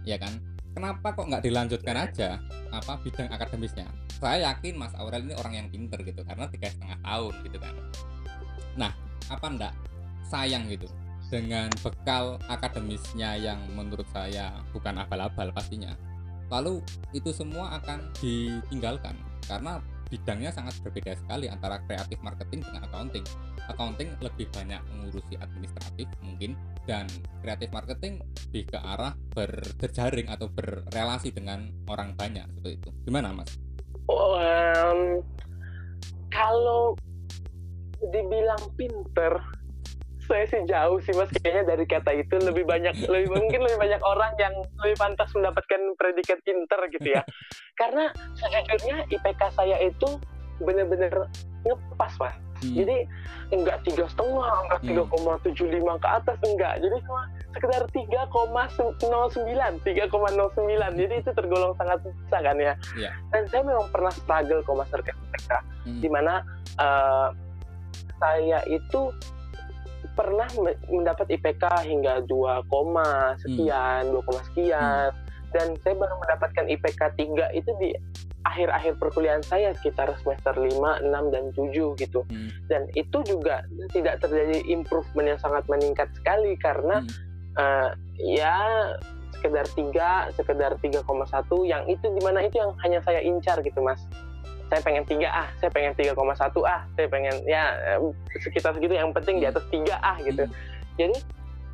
ya 0.07 0.15
kan? 0.15 0.39
Kenapa 0.73 1.11
kok 1.11 1.25
nggak 1.27 1.43
dilanjutkan 1.43 1.97
aja 1.97 2.39
apa 2.71 3.01
bidang 3.03 3.29
akademisnya? 3.33 3.89
Saya 4.21 4.53
yakin 4.53 4.77
Mas 4.79 4.93
Aurel 4.95 5.27
ini 5.27 5.35
orang 5.35 5.53
yang 5.59 5.67
pinter 5.67 5.99
gitu 6.05 6.21
karena 6.23 6.45
tiga 6.47 6.69
setengah 6.71 6.97
tahun 7.03 7.33
gitu 7.45 7.57
kan. 7.59 7.73
Nah, 8.77 8.91
apa 9.27 9.45
ndak 9.49 9.73
sayang 10.29 10.69
gitu 10.69 10.85
dengan 11.29 11.69
bekal 11.85 12.41
akademisnya 12.49 13.37
yang 13.37 13.61
menurut 13.77 14.05
saya 14.09 14.53
bukan 14.73 14.97
abal-abal 14.97 15.53
pastinya. 15.53 15.93
Lalu 16.49 16.81
itu 17.13 17.29
semua 17.29 17.77
akan 17.77 18.09
ditinggalkan 18.17 19.13
karena 19.45 19.77
bidangnya 20.09 20.49
sangat 20.49 20.73
berbeda 20.81 21.13
sekali 21.13 21.45
antara 21.45 21.77
kreatif 21.85 22.17
marketing 22.25 22.65
dengan 22.65 22.89
accounting. 22.89 23.25
Accounting 23.69 24.09
lebih 24.25 24.49
banyak 24.49 24.81
mengurusi 24.89 25.37
administratif 25.37 26.09
mungkin 26.25 26.57
dan 26.89 27.05
kreatif 27.45 27.69
marketing 27.69 28.17
lebih 28.49 28.65
ke 28.73 28.79
arah 28.81 29.13
berjejaring 29.37 30.25
atau 30.25 30.49
berrelasi 30.49 31.29
dengan 31.29 31.69
orang 31.85 32.17
banyak 32.17 32.49
seperti 32.57 32.81
itu. 32.81 32.89
Gimana 33.05 33.29
Mas? 33.29 33.53
Em, 34.09 35.21
kalau 36.33 36.97
dibilang 38.01 38.63
pinter, 38.73 39.37
saya 40.29 40.45
sih 40.45 40.61
jauh 40.69 41.01
sih 41.01 41.13
mas 41.17 41.33
kayaknya 41.33 41.73
dari 41.73 41.85
kata 41.89 42.13
itu 42.13 42.37
lebih 42.37 42.69
banyak 42.69 42.93
lebih 43.09 43.33
mungkin 43.33 43.65
lebih 43.65 43.81
banyak 43.81 44.01
orang 44.05 44.31
yang 44.37 44.53
lebih 44.85 44.97
pantas 45.01 45.33
mendapatkan 45.33 45.81
predikat 45.97 46.37
pinter 46.45 46.79
gitu 46.93 47.17
ya. 47.17 47.25
Karena 47.81 48.13
sejujurnya 48.37 49.09
IPK 49.09 49.41
saya 49.57 49.81
itu 49.81 50.21
bener-bener 50.61 51.25
ngepas 51.65 52.13
mas. 52.21 52.37
Hmm, 52.59 52.75
Jadi 52.75 53.07
enggak 53.55 53.79
tiga 53.87 54.03
setengah, 54.11 54.51
enggak 54.67 54.81
tiga 54.83 55.03
koma 55.07 55.39
tujuh 55.47 55.67
lima 55.71 55.95
ke 55.97 56.07
atas 56.11 56.37
enggak. 56.43 56.83
Jadi 56.83 56.97
cuma 57.07 57.23
sekedar 57.55 57.83
3,09, 57.95 58.99
3,09. 58.99 60.99
Jadi 60.99 61.13
itu 61.23 61.31
tergolong 61.31 61.71
sangat 61.79 62.03
besar 62.03 62.43
kan 62.43 62.59
ya. 62.59 62.75
Iya. 62.99 63.11
Dan 63.31 63.47
saya 63.47 63.63
memang 63.63 63.87
pernah 63.89 64.11
struggle 64.11 64.59
kok 64.61 64.75
mas 64.75 64.91
terkait 64.91 65.15
IPK 65.15 65.51
hmm, 65.87 65.99
di 66.03 66.09
mana 66.11 66.43
eh, 66.77 67.27
saya 68.19 68.59
itu 68.67 69.01
pernah 70.19 70.49
me- 70.59 70.79
mendapat 70.91 71.31
IPK 71.31 71.87
hingga 71.87 72.27
2, 72.27 72.67
koma 72.67 73.39
sekian, 73.39 74.11
2, 74.11 74.27
koma 74.27 74.41
sekian. 74.51 75.15
Dan 75.55 75.79
saya 75.79 75.95
baru 75.95 76.19
mendapatkan 76.19 76.65
IPK 76.67 77.01
3 77.15 77.55
itu 77.55 77.71
di 77.79 77.95
akhir-akhir 78.43 78.99
perkuliahan 78.99 79.41
saya 79.41 79.71
sekitar 79.79 80.11
semester 80.19 80.53
5, 80.59 81.07
6 81.07 81.33
dan 81.33 81.45
7 81.55 81.95
gitu. 81.95 82.21
hmm, 82.27 82.67
Dan 82.67 82.91
itu 82.99 83.23
juga 83.23 83.63
tidak 83.95 84.19
terjadi 84.19 84.59
improvement 84.67 85.35
yang 85.35 85.39
sangat 85.39 85.63
meningkat 85.71 86.11
sekali 86.19 86.59
karena 86.59 86.99
hmm. 87.01 87.09
eh, 87.55 87.89
ya 88.19 88.57
sekedar 89.39 89.65
3, 89.71 90.35
sekedar 90.35 90.75
3,1 90.83 91.07
yang 91.63 91.87
itu 91.87 92.05
di 92.11 92.21
mana 92.21 92.43
itu 92.43 92.59
yang 92.59 92.75
hanya 92.83 92.99
saya 93.07 93.23
incar 93.23 93.63
gitu 93.63 93.79
mas 93.79 94.03
saya 94.69 94.81
pengen 94.85 95.03
3 95.03 95.25
ah, 95.25 95.49
saya 95.57 95.69
pengen 95.73 95.93
3,1 95.97 96.13
ah, 96.63 96.81
saya 96.93 97.07
pengen 97.09 97.35
ya 97.49 97.73
sekitar 98.45 98.77
segitu 98.77 98.93
yang 98.93 99.09
penting 99.11 99.41
di 99.41 99.49
atas 99.49 99.65
3 99.73 99.89
ah 99.97 100.17
gitu. 100.21 100.45
Hmm. 100.45 100.53
Jadi 100.97 101.17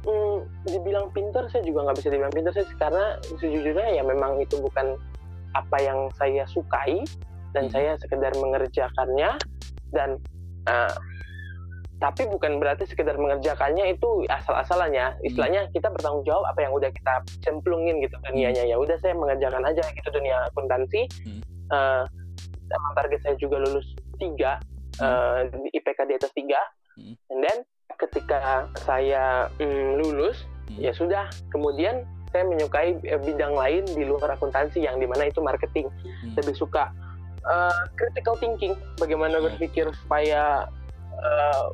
mm, 0.07 0.37
dibilang 0.71 1.11
pinter 1.11 1.43
saya 1.51 1.61
juga 1.67 1.85
nggak 1.89 1.97
bisa 1.99 2.09
dibilang 2.09 2.33
pinter 2.33 2.51
sih 2.55 2.65
karena 2.79 3.19
sejujurnya 3.37 3.87
ya 3.99 4.03
memang 4.07 4.39
itu 4.39 4.55
bukan 4.57 4.95
apa 5.55 5.77
yang 5.79 6.07
saya 6.15 6.43
sukai 6.47 7.03
dan 7.55 7.67
Hmm. 7.67 7.73
saya 7.73 7.91
sekedar 7.99 8.35
mengerjakannya 8.35 9.39
dan 9.95 10.19
eh, 10.67 10.93
tapi 11.95 12.27
bukan 12.27 12.59
berarti 12.59 12.83
sekedar 12.83 13.15
mengerjakannya 13.15 13.95
itu 13.95 14.27
asal-asalan 14.27 14.91
ya 14.91 15.15
istilahnya 15.23 15.71
kita 15.71 15.87
bertanggung 15.87 16.27
jawab 16.27 16.43
apa 16.51 16.67
yang 16.67 16.75
udah 16.75 16.91
kita 16.91 17.23
cemplungin 17.39 18.03
gitu 18.03 18.19
dunianya 18.27 18.67
ya 18.67 18.75
udah 18.75 18.99
saya 18.99 19.15
mengerjakan 19.15 19.63
aja 19.63 19.83
gitu 19.95 20.09
dunia 20.11 20.43
akuntansi 20.51 21.07
Hmm. 21.23 21.41
Eh, 22.65 22.73
sama 22.73 22.89
target 22.97 23.19
saya 23.21 23.35
juga 23.37 23.61
lulus 23.61 23.85
tiga 24.17 24.57
eh, 24.97 25.39
di 25.53 25.69
IPK 25.77 25.99
di 26.09 26.13
atas 26.17 26.31
tiga 26.33 26.61
Hmm. 26.95 27.11
and 27.27 27.43
then 27.43 27.57
ketika 27.99 28.71
saya 28.87 29.51
mm, 29.59 29.99
lulus 29.99 30.47
Hmm. 30.71 30.79
ya 30.79 30.95
sudah 30.95 31.27
kemudian 31.51 32.07
saya 32.31 32.47
menyukai 32.47 32.95
eh, 33.03 33.19
bidang 33.19 33.51
lain 33.51 33.83
di 33.83 34.07
luar 34.07 34.31
akuntansi 34.33 34.79
yang 34.79 34.95
di 34.95 35.03
mana 35.03 35.27
itu 35.27 35.43
marketing 35.43 35.91
Hmm. 35.91 36.33
lebih 36.39 36.55
suka 36.55 36.87
eh, 37.43 37.81
critical 37.99 38.39
thinking 38.39 38.73
bagaimana 38.95 39.37
Hmm. 39.37 39.51
berpikir 39.51 39.91
supaya 39.91 40.65
eh, 41.19 41.65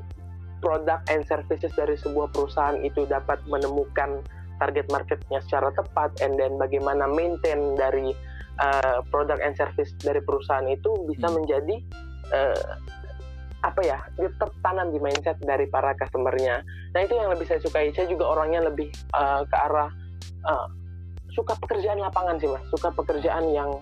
produk 0.57 1.05
and 1.07 1.21
services 1.29 1.69
dari 1.73 1.93
sebuah 1.95 2.33
perusahaan 2.33 2.81
itu 2.81 3.05
dapat 3.05 3.37
menemukan 3.45 4.25
target 4.61 4.85
marketnya 4.93 5.41
secara 5.41 5.73
tepat 5.73 6.13
and 6.21 6.37
then 6.37 6.53
bagaimana 6.61 7.09
maintain 7.09 7.73
dari 7.73 8.13
eh, 8.61 8.99
produk 9.09 9.41
and 9.41 9.57
service 9.57 9.89
dari 10.05 10.21
perusahaan 10.21 10.69
itu 10.69 10.93
bisa 11.09 11.25
Hmm. 11.25 11.41
menjadi 11.41 11.75
eh, 12.29 12.63
apa 13.61 13.81
ya 13.85 13.97
tertanam 14.41 14.89
di 14.89 14.97
mindset 14.97 15.37
dari 15.41 15.69
para 15.69 15.93
customernya. 15.97 16.61
Nah 16.93 16.99
itu 17.01 17.13
yang 17.13 17.29
lebih 17.29 17.45
saya 17.45 17.61
sukai. 17.61 17.93
Saya 17.93 18.05
juga 18.09 18.37
orangnya 18.37 18.69
lebih 18.69 18.93
eh, 18.93 19.41
ke 19.49 19.57
arah 19.57 19.89
eh, 20.45 20.67
suka 21.33 21.57
pekerjaan 21.57 21.97
lapangan 21.97 22.37
sih 22.37 22.49
mas, 22.49 22.61
suka 22.69 22.93
pekerjaan 22.93 23.49
yang 23.49 23.81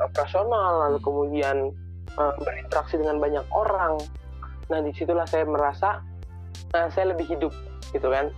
operasional 0.00 0.88
lalu 0.88 0.98
Hmm. 1.00 1.06
kemudian 1.06 1.56
eh, 2.16 2.34
berinteraksi 2.40 2.96
dengan 2.96 3.20
banyak 3.20 3.44
orang. 3.52 4.00
Nah 4.72 4.80
di 4.80 4.92
situlah 4.96 5.28
saya 5.28 5.44
merasa 5.44 6.00
eh, 6.72 6.88
saya 6.96 7.12
lebih 7.12 7.28
hidup 7.28 7.52
gitu 7.92 8.08
kan. 8.08 8.32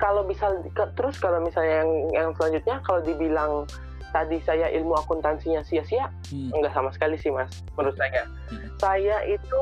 Kalau 0.00 0.24
bisa 0.24 0.48
ke- 0.66 0.92
terus 0.94 1.16
kalau 1.16 1.38
misalnya 1.38 1.84
yang 1.84 1.90
yang 2.10 2.28
selanjutnya 2.34 2.80
kalau 2.80 3.00
dibilang 3.00 3.68
tadi 4.10 4.40
saya 4.40 4.66
ilmu 4.72 4.96
akuntansinya 4.96 5.62
sia-sia, 5.62 6.08
Hmm. 6.26 6.50
enggak 6.50 6.72
sama 6.72 6.90
sekali 6.90 7.14
sih 7.14 7.28
mas 7.28 7.52
menurut 7.76 7.94
saya. 7.94 8.24
Hmm. 8.48 8.66
Saya 8.76 9.16
itu 9.22 9.60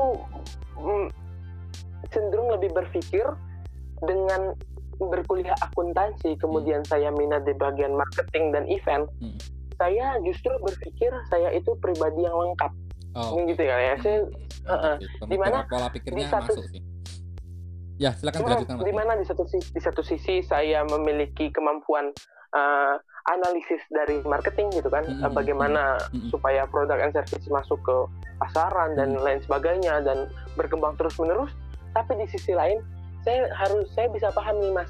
mm, 0.75 1.07
cenderung 2.09 2.49
lebih 2.49 2.71
berpikir 2.71 3.27
dengan 4.01 4.55
berkuliah 4.97 5.55
akuntansi, 5.61 6.33
kemudian 6.35 6.81
saya 6.81 7.07
minat 7.09 7.43
di 7.43 7.53
bagian 7.53 7.93
marketing 7.93 8.51
dan 8.51 8.63
event. 8.65 9.05
Hmm. 9.19 9.35
Saya 9.75 10.17
justru 10.19 10.51
berpikir 10.57 11.11
saya 11.27 11.51
itu 11.51 11.71
pribadi 11.77 12.19
yang 12.21 12.35
lengkap, 12.35 12.71
Oh, 13.13 13.35
gitu 13.43 13.59
ya. 13.59 13.75
ya. 13.77 13.95
Saya 13.97 14.23
Hmm, 14.59 14.71
Heeh. 14.71 14.95
gitu. 14.99 15.23
Di 15.25 15.37
mana 15.37 15.63
pola 15.65 15.87
pikirnya 15.89 16.15
di 16.15 16.23
satu- 16.25 16.55
masuk 16.55 16.65
sih. 16.69 16.81
Ya, 17.99 18.15
silakan 18.15 18.39
Cuma 18.39 18.49
dilanjutkan 18.55 18.75
di 18.87 18.93
mana 18.95 19.11
di 19.19 19.25
satu 19.27 19.43
sisi, 19.43 19.67
di 19.75 19.81
satu 19.83 20.01
sisi 20.01 20.39
saya 20.41 20.87
memiliki 20.87 21.51
kemampuan 21.51 22.15
eh, 22.49 22.95
analisis 23.29 23.83
dari 23.91 24.23
marketing 24.23 24.71
gitu 24.73 24.87
kan, 24.87 25.03
Eh, 25.05 25.29
bagaimana 25.29 25.99
Mm-mm. 26.09 26.31
supaya 26.31 26.63
produk 26.65 26.97
and 26.97 27.11
service 27.11 27.45
masuk 27.51 27.77
ke 27.83 27.95
pasaran 28.39 28.95
dan 28.95 29.13
Mm. 29.13 29.21
lain 29.21 29.39
sebagainya 29.43 29.99
dan 30.01 30.31
berkembang 30.55 30.95
terus 30.95 31.13
menerus. 31.19 31.51
Tapi 31.91 32.15
di 32.17 32.25
sisi 32.31 32.55
lain 32.55 32.79
saya 33.27 33.51
harus 33.53 33.85
saya 33.93 34.07
bisa 34.09 34.31
paham 34.31 34.57
nih 34.63 34.71
mas 34.71 34.89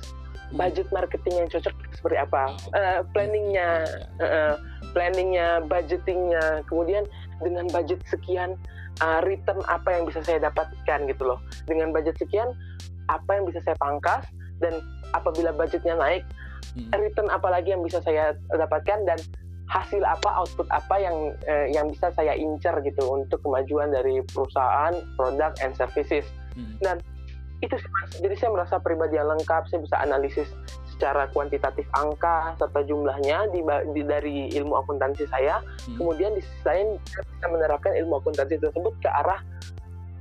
Hmm. 0.49 0.57
budget 0.65 0.89
marketing 0.89 1.45
yang 1.45 1.49
cocok 1.49 1.73
seperti 1.93 2.17
apa, 2.17 2.43
Eh, 2.73 2.99
planningnya, 3.13 3.69
Ya, 3.85 3.97
ya. 4.17 4.25
eh, 4.25 4.53
planningnya, 4.93 5.47
budgetingnya, 5.65 6.65
kemudian 6.65 7.05
dengan 7.41 7.69
budget 7.69 8.01
sekian 8.09 8.57
uh, 8.99 9.21
return 9.23 9.61
apa 9.69 9.93
yang 9.95 10.03
bisa 10.09 10.19
saya 10.25 10.41
dapatkan 10.41 10.99
gitu 11.05 11.23
loh. 11.23 11.39
Dengan 11.69 11.93
budget 11.93 12.17
sekian 12.17 12.49
apa 13.09 13.35
yang 13.35 13.43
bisa 13.43 13.59
saya 13.61 13.75
pangkas 13.75 14.23
dan 14.61 14.77
apabila 15.11 15.49
budgetnya 15.51 15.97
naik 15.97 16.23
Hmm. 16.77 16.85
return 16.93 17.31
apa 17.33 17.49
lagi 17.49 17.73
yang 17.73 17.81
bisa 17.81 17.97
saya 18.03 18.35
dapatkan 18.51 19.01
dan 19.01 19.17
hasil 19.65 20.05
apa 20.05 20.29
output 20.37 20.69
apa 20.69 21.01
yang 21.01 21.33
eh, 21.49 21.65
yang 21.73 21.89
bisa 21.89 22.13
saya 22.13 22.37
incer 22.37 22.77
gitu 22.85 23.09
untuk 23.09 23.41
kemajuan 23.41 23.89
dari 23.89 24.21
perusahaan 24.29 24.93
produk 25.17 25.49
and 25.65 25.73
services 25.73 26.29
Hmm. 26.53 26.77
itu 27.59 27.73
sih 27.73 27.89
mas 27.89 28.11
jadi 28.21 28.35
saya 28.37 28.49
merasa 28.53 28.75
pribadi 28.77 29.17
yang 29.17 29.33
lengkap 29.33 29.65
saya 29.65 29.81
bisa 29.81 29.97
analisis 29.97 30.49
secara 30.93 31.25
kuantitatif 31.31 31.87
angka 31.95 32.53
serta 32.55 32.85
jumlahnya 32.85 33.49
di, 33.49 33.63
di- 33.95 34.05
dari 34.05 34.35
ilmu 34.53 34.77
akuntansi 34.77 35.25
saya 35.25 35.63
Hmm. 35.87 35.95
kemudian 35.97 36.37
di 36.37 36.41
sisi 36.43 36.63
lain 36.67 36.87
saya 37.09 37.23
bisa 37.25 37.45
menerapkan 37.49 37.91
ilmu 37.97 38.19
akuntansi 38.19 38.61
tersebut 38.61 38.93
ke 38.99 39.09
arah 39.09 39.41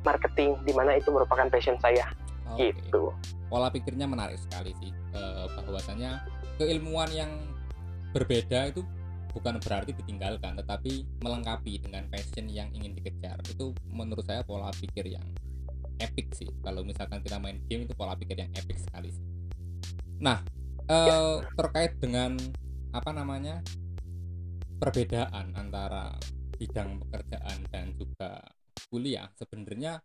marketing 0.07 0.57
di 0.65 0.73
mana 0.73 0.97
itu 0.97 1.11
merupakan 1.11 1.45
passion 1.51 1.77
saya 1.83 2.09
Oke. 2.55 2.73
gitu 2.77 3.13
Pola 3.49 3.73
pikirnya 3.73 4.05
menarik 4.05 4.37
sekali 4.37 4.73
sih. 4.77 4.93
Eh, 5.17 5.47
bahwasanya 5.57 6.25
keilmuan 6.61 7.09
yang 7.13 7.33
berbeda 8.13 8.73
itu 8.73 8.83
bukan 9.33 9.61
berarti 9.61 9.93
ditinggalkan 9.93 10.57
tetapi 10.59 11.05
melengkapi 11.21 11.79
dengan 11.79 12.09
passion 12.09 12.49
yang 12.49 12.73
ingin 12.73 12.97
dikejar 12.97 13.37
itu 13.47 13.77
menurut 13.93 14.25
saya 14.25 14.41
pola 14.43 14.73
pikir 14.73 15.15
yang 15.15 15.25
epic 16.01 16.33
sih 16.33 16.49
kalau 16.65 16.83
misalkan 16.83 17.21
kita 17.21 17.37
main 17.37 17.61
game 17.69 17.85
itu 17.85 17.93
pola 17.93 18.17
pikir 18.17 18.41
yang 18.41 18.51
epic 18.57 18.81
sekali 18.81 19.13
sih 19.13 19.27
nah 20.19 20.41
eh, 20.89 21.37
terkait 21.55 22.01
dengan 22.01 22.35
apa 22.91 23.11
namanya 23.13 23.61
perbedaan 24.81 25.53
antara 25.55 26.17
bidang 26.57 26.99
pekerjaan 27.07 27.59
dan 27.71 27.95
juga 27.95 28.43
kuliah 28.89 29.29
sebenarnya 29.37 30.01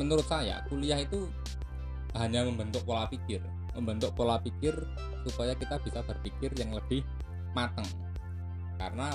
menurut 0.00 0.26
saya 0.26 0.62
kuliah 0.70 1.00
itu 1.02 1.30
hanya 2.14 2.46
membentuk 2.46 2.86
pola 2.86 3.06
pikir 3.10 3.42
membentuk 3.74 4.14
pola 4.14 4.38
pikir 4.38 4.74
supaya 5.26 5.52
kita 5.58 5.82
bisa 5.82 6.00
berpikir 6.06 6.54
yang 6.56 6.72
lebih 6.72 7.02
matang. 7.52 7.86
Karena 8.78 9.10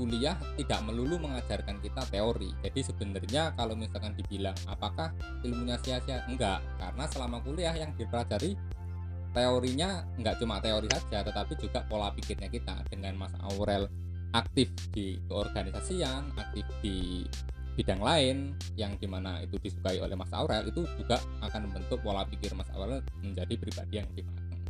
kuliah 0.00 0.36
tidak 0.56 0.80
melulu 0.88 1.20
mengajarkan 1.20 1.80
kita 1.84 2.02
teori. 2.08 2.50
Jadi 2.64 2.80
sebenarnya 2.80 3.52
kalau 3.54 3.76
misalkan 3.76 4.16
dibilang 4.16 4.56
apakah 4.68 5.12
ilmunya 5.44 5.76
sia-sia? 5.84 6.24
Enggak. 6.26 6.64
Karena 6.80 7.04
selama 7.08 7.38
kuliah 7.44 7.74
yang 7.76 7.92
dipelajari 7.96 8.56
teorinya 9.36 10.08
enggak 10.16 10.40
cuma 10.40 10.56
teori 10.58 10.88
saja 10.88 11.20
tetapi 11.20 11.52
juga 11.60 11.84
pola 11.86 12.08
pikirnya 12.14 12.48
kita. 12.48 12.86
Dengan 12.88 13.18
Mas 13.20 13.34
Aurel 13.44 13.90
aktif 14.36 14.68
di 14.92 15.16
keorganisasian 15.28 16.36
aktif 16.36 16.64
di 16.84 17.24
bidang 17.78 18.02
lain 18.02 18.36
yang 18.74 18.90
di 18.98 19.06
mana 19.06 19.38
itu 19.38 19.54
disukai 19.62 20.02
oleh 20.02 20.18
Mas 20.18 20.34
Aurel 20.34 20.66
itu 20.66 20.82
juga 20.98 21.14
akan 21.38 21.70
membentuk 21.70 22.02
pola 22.02 22.26
pikir 22.26 22.50
Mas 22.58 22.66
Aurel 22.74 22.98
menjadi 23.22 23.54
pribadi 23.54 24.02
yang 24.02 24.06
lebih 24.10 24.26
matang. 24.26 24.60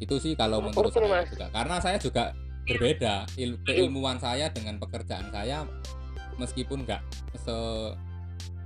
Itu 0.00 0.16
sih 0.16 0.32
kalau 0.32 0.64
menurut 0.64 0.88
saya 0.88 1.04
Mas. 1.04 1.28
juga. 1.28 1.46
Karena 1.52 1.76
saya 1.84 2.00
juga 2.00 2.32
berbeda. 2.64 3.28
Il- 3.36 3.60
keilmuan 3.60 4.16
saya 4.16 4.48
dengan 4.48 4.80
pekerjaan 4.80 5.28
saya 5.28 5.68
meskipun 6.40 6.88
nggak 6.88 7.04
se 7.36 7.56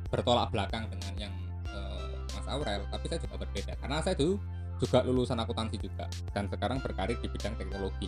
bertolak 0.09 0.55
belakang 0.55 0.87
dengan 0.89 1.29
yang 1.29 1.35
eh, 1.69 2.15
Mas 2.39 2.47
Aurel 2.47 2.87
tapi 2.95 3.11
saya 3.11 3.19
juga 3.19 3.43
berbeda. 3.43 3.75
Karena 3.83 3.99
saya 3.99 4.15
dulu 4.15 4.39
juga 4.79 5.03
lulusan 5.03 5.35
akuntansi 5.43 5.83
juga 5.83 6.07
dan 6.31 6.47
sekarang 6.47 6.79
berkarir 6.79 7.19
di 7.19 7.27
bidang 7.27 7.59
teknologi. 7.59 8.07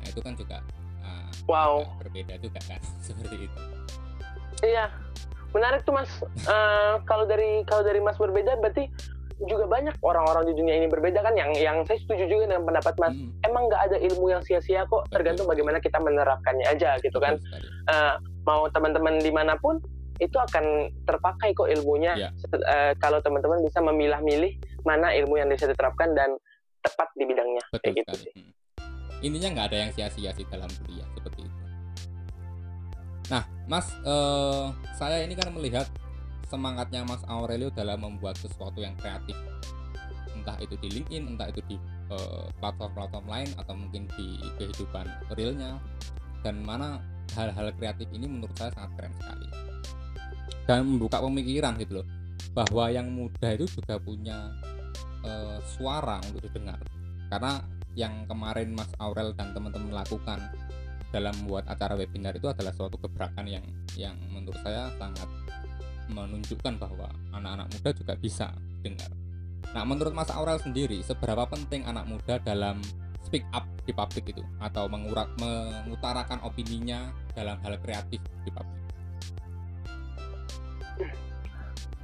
Nah 0.00 0.06
itu 0.08 0.24
kan 0.24 0.32
juga 0.32 0.64
ah, 1.04 1.28
Wow. 1.44 1.84
berbeda 2.00 2.40
juga 2.40 2.64
kan? 2.64 2.80
Seperti 3.04 3.44
itu 3.44 3.60
Iya, 4.60 4.88
menarik 5.52 5.84
tuh 5.84 5.92
mas. 5.92 6.08
Eh, 6.46 6.94
kalau 7.04 7.24
dari 7.24 7.64
kalau 7.64 7.82
dari 7.84 8.00
mas 8.00 8.16
berbeda, 8.16 8.56
berarti 8.60 8.88
juga 9.36 9.68
banyak 9.68 10.00
orang-orang 10.00 10.48
di 10.48 10.54
dunia 10.56 10.80
ini 10.80 10.88
berbeda 10.88 11.20
kan. 11.20 11.36
Yang 11.36 11.60
yang 11.60 11.76
saya 11.84 11.98
setuju 12.00 12.24
juga 12.24 12.42
dengan 12.48 12.64
pendapat 12.64 12.94
mas. 12.96 13.12
Hmm, 13.12 13.32
Emang 13.44 13.68
nggak 13.68 13.82
ada 13.92 13.96
ilmu 14.00 14.32
yang 14.32 14.40
sia-sia 14.40 14.88
kok, 14.88 15.08
tergantung 15.12 15.44
bagaimana 15.44 15.76
kita 15.76 16.00
menerapkannya 16.00 16.64
aja 16.64 16.96
gitu 17.04 17.20
kan. 17.20 17.36
Eh, 17.88 18.14
mau 18.48 18.64
teman-teman 18.72 19.20
di 19.20 19.28
mana 19.28 19.60
pun 19.60 19.76
itu 20.16 20.40
akan 20.40 20.88
terpakai 21.04 21.52
kok 21.52 21.68
ilmunya. 21.68 22.16
Iya. 22.16 22.30
Set- 22.40 22.64
eh, 22.64 22.92
kalau 22.96 23.20
teman-teman 23.20 23.60
bisa 23.60 23.84
memilah-milih 23.84 24.56
mana 24.88 25.12
ilmu 25.12 25.36
yang 25.36 25.52
bisa 25.52 25.68
diterapkan 25.68 26.16
dan 26.16 26.32
tepat 26.80 27.12
di 27.18 27.28
bidangnya. 27.28 27.60
betul 27.68 27.92
Kayak 27.92 27.96
gitu 28.08 28.14
sih. 28.24 28.32
Hmm. 28.32 28.52
intinya 29.24 29.48
nggak 29.58 29.66
ada 29.72 29.78
yang 29.80 29.90
sia-sia 29.96 30.30
sih 30.36 30.44
dalam 30.52 30.68
kuliah 30.84 31.08
seperti 31.16 31.48
itu 31.48 31.55
nah 33.26 33.42
mas 33.66 33.90
eh, 34.06 34.66
saya 34.94 35.26
ini 35.26 35.34
kan 35.34 35.50
melihat 35.50 35.90
semangatnya 36.46 37.02
mas 37.02 37.22
Aurelio 37.26 37.74
dalam 37.74 38.02
membuat 38.02 38.38
sesuatu 38.38 38.78
yang 38.78 38.94
kreatif. 38.96 39.34
Entah 40.32 40.56
itu 40.62 40.78
di 40.78 40.88
LinkedIn 40.94 41.34
entah 41.34 41.50
itu 41.50 41.60
di 41.66 41.76
eh, 42.10 42.46
platform-platform 42.62 43.26
lain 43.26 43.50
atau 43.58 43.74
mungkin 43.74 44.06
di 44.14 44.38
kehidupan 44.62 45.06
realnya. 45.34 45.82
Dan 46.46 46.62
mana 46.62 47.02
hal-hal 47.34 47.74
kreatif 47.74 48.06
ini 48.14 48.30
menurut 48.30 48.54
saya 48.54 48.70
sangat 48.78 48.90
keren 48.94 49.14
sekali. 49.18 49.46
Dan 50.66 50.86
membuka 50.86 51.18
pemikiran 51.18 51.74
gitu 51.82 52.02
loh. 52.02 52.06
Bahwa 52.54 52.88
yang 52.94 53.10
muda 53.10 53.58
itu 53.58 53.66
juga 53.66 53.98
punya 53.98 54.54
eh, 55.26 55.58
suara 55.74 56.22
untuk 56.22 56.46
didengar. 56.46 56.78
Karena 57.26 57.58
yang 57.98 58.28
kemarin 58.30 58.76
Mas 58.76 58.92
Aurel 59.02 59.34
dan 59.34 59.50
teman-teman 59.56 59.90
lakukan 59.90 60.38
dalam 61.16 61.32
membuat 61.40 61.64
acara 61.72 61.96
webinar 61.96 62.36
itu 62.36 62.44
adalah 62.44 62.76
suatu 62.76 63.00
gebrakan 63.00 63.48
yang 63.48 63.64
yang 63.96 64.12
menurut 64.28 64.60
saya 64.60 64.92
sangat 65.00 65.24
menunjukkan 66.12 66.76
bahwa 66.76 67.08
anak-anak 67.32 67.72
muda 67.72 67.90
juga 67.96 68.14
bisa 68.20 68.52
dengar. 68.84 69.08
Nah, 69.72 69.82
menurut 69.82 70.12
Mas 70.12 70.28
Aurel 70.30 70.60
sendiri, 70.60 71.00
seberapa 71.00 71.48
penting 71.48 71.88
anak 71.88 72.04
muda 72.06 72.38
dalam 72.44 72.78
speak 73.24 73.42
up 73.50 73.66
di 73.82 73.90
publik 73.90 74.30
itu 74.30 74.44
atau 74.62 74.86
mengurak, 74.86 75.26
mengutarakan 75.40 76.38
opininya 76.46 77.10
dalam 77.34 77.58
hal 77.64 77.74
kreatif 77.82 78.22
di 78.46 78.50
publik? 78.52 78.84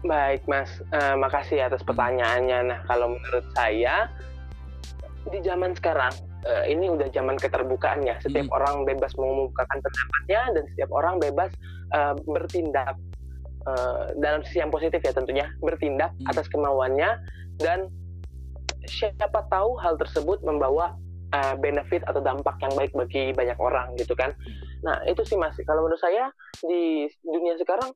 Baik 0.02 0.42
mas, 0.50 0.82
Eh, 0.90 1.14
makasih 1.14 1.62
atas 1.62 1.86
pertanyaannya. 1.86 2.58
Nah 2.66 2.78
kalau 2.90 3.14
menurut 3.14 3.46
saya 3.54 4.10
di 5.30 5.38
zaman 5.46 5.78
sekarang 5.78 6.10
eh, 6.46 6.64
ini 6.74 6.90
udah 6.90 7.08
zaman 7.10 7.38
keterbukaan 7.38 8.02
ya. 8.02 8.18
Setiap 8.22 8.50
Hmm. 8.50 8.58
orang 8.58 8.76
bebas 8.88 9.14
mengumumkakan 9.14 9.78
pendapatnya 9.78 10.40
dan 10.58 10.64
setiap 10.74 10.90
orang 10.90 11.14
bebas 11.22 11.50
eh, 11.92 12.14
bertindak 12.24 12.96
eh, 13.62 14.04
dalam 14.18 14.40
sisi 14.42 14.58
yang 14.58 14.72
positif 14.74 14.98
ya 15.02 15.12
tentunya 15.14 15.46
bertindak 15.62 16.10
Hmm. 16.18 16.30
atas 16.34 16.46
kemauannya 16.50 17.10
dan 17.62 17.86
siapa 18.90 19.46
tahu 19.46 19.78
hal 19.78 19.94
tersebut 19.98 20.42
membawa 20.42 20.98
benefit 21.64 22.04
atau 22.04 22.20
dampak 22.20 22.60
yang 22.60 22.76
baik 22.76 22.92
bagi 22.92 23.32
banyak 23.32 23.56
orang 23.56 23.96
gitu 23.96 24.12
kan. 24.12 24.36
Nah 24.84 25.00
itu 25.08 25.24
sih 25.24 25.40
mas. 25.40 25.56
Kalau 25.64 25.80
menurut 25.80 25.96
saya 25.96 26.28
di 26.60 27.08
dunia 27.24 27.56
sekarang 27.56 27.88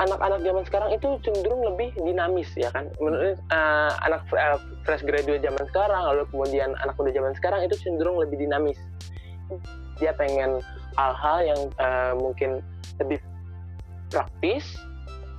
anak-anak 0.00 0.40
zaman 0.40 0.64
sekarang 0.64 0.90
itu 0.96 1.08
cenderung 1.20 1.62
lebih 1.62 1.92
dinamis 2.00 2.48
ya 2.56 2.72
kan? 2.72 2.88
Menurut 2.98 3.36
eh, 3.36 3.92
anak 4.08 4.24
eh, 4.32 4.58
fresh 4.88 5.04
graduate 5.04 5.44
zaman 5.44 5.64
sekarang 5.68 6.02
lalu 6.08 6.24
kemudian 6.32 6.72
anak 6.80 6.96
muda 6.96 7.12
zaman 7.12 7.32
sekarang 7.36 7.60
itu 7.68 7.76
cenderung 7.76 8.16
lebih 8.16 8.40
dinamis. 8.40 8.80
Dia 10.00 10.16
pengen 10.16 10.64
hal-hal 10.96 11.38
yang 11.44 11.60
eh, 11.76 12.12
mungkin 12.16 12.64
lebih 12.96 13.20
praktis 14.08 14.64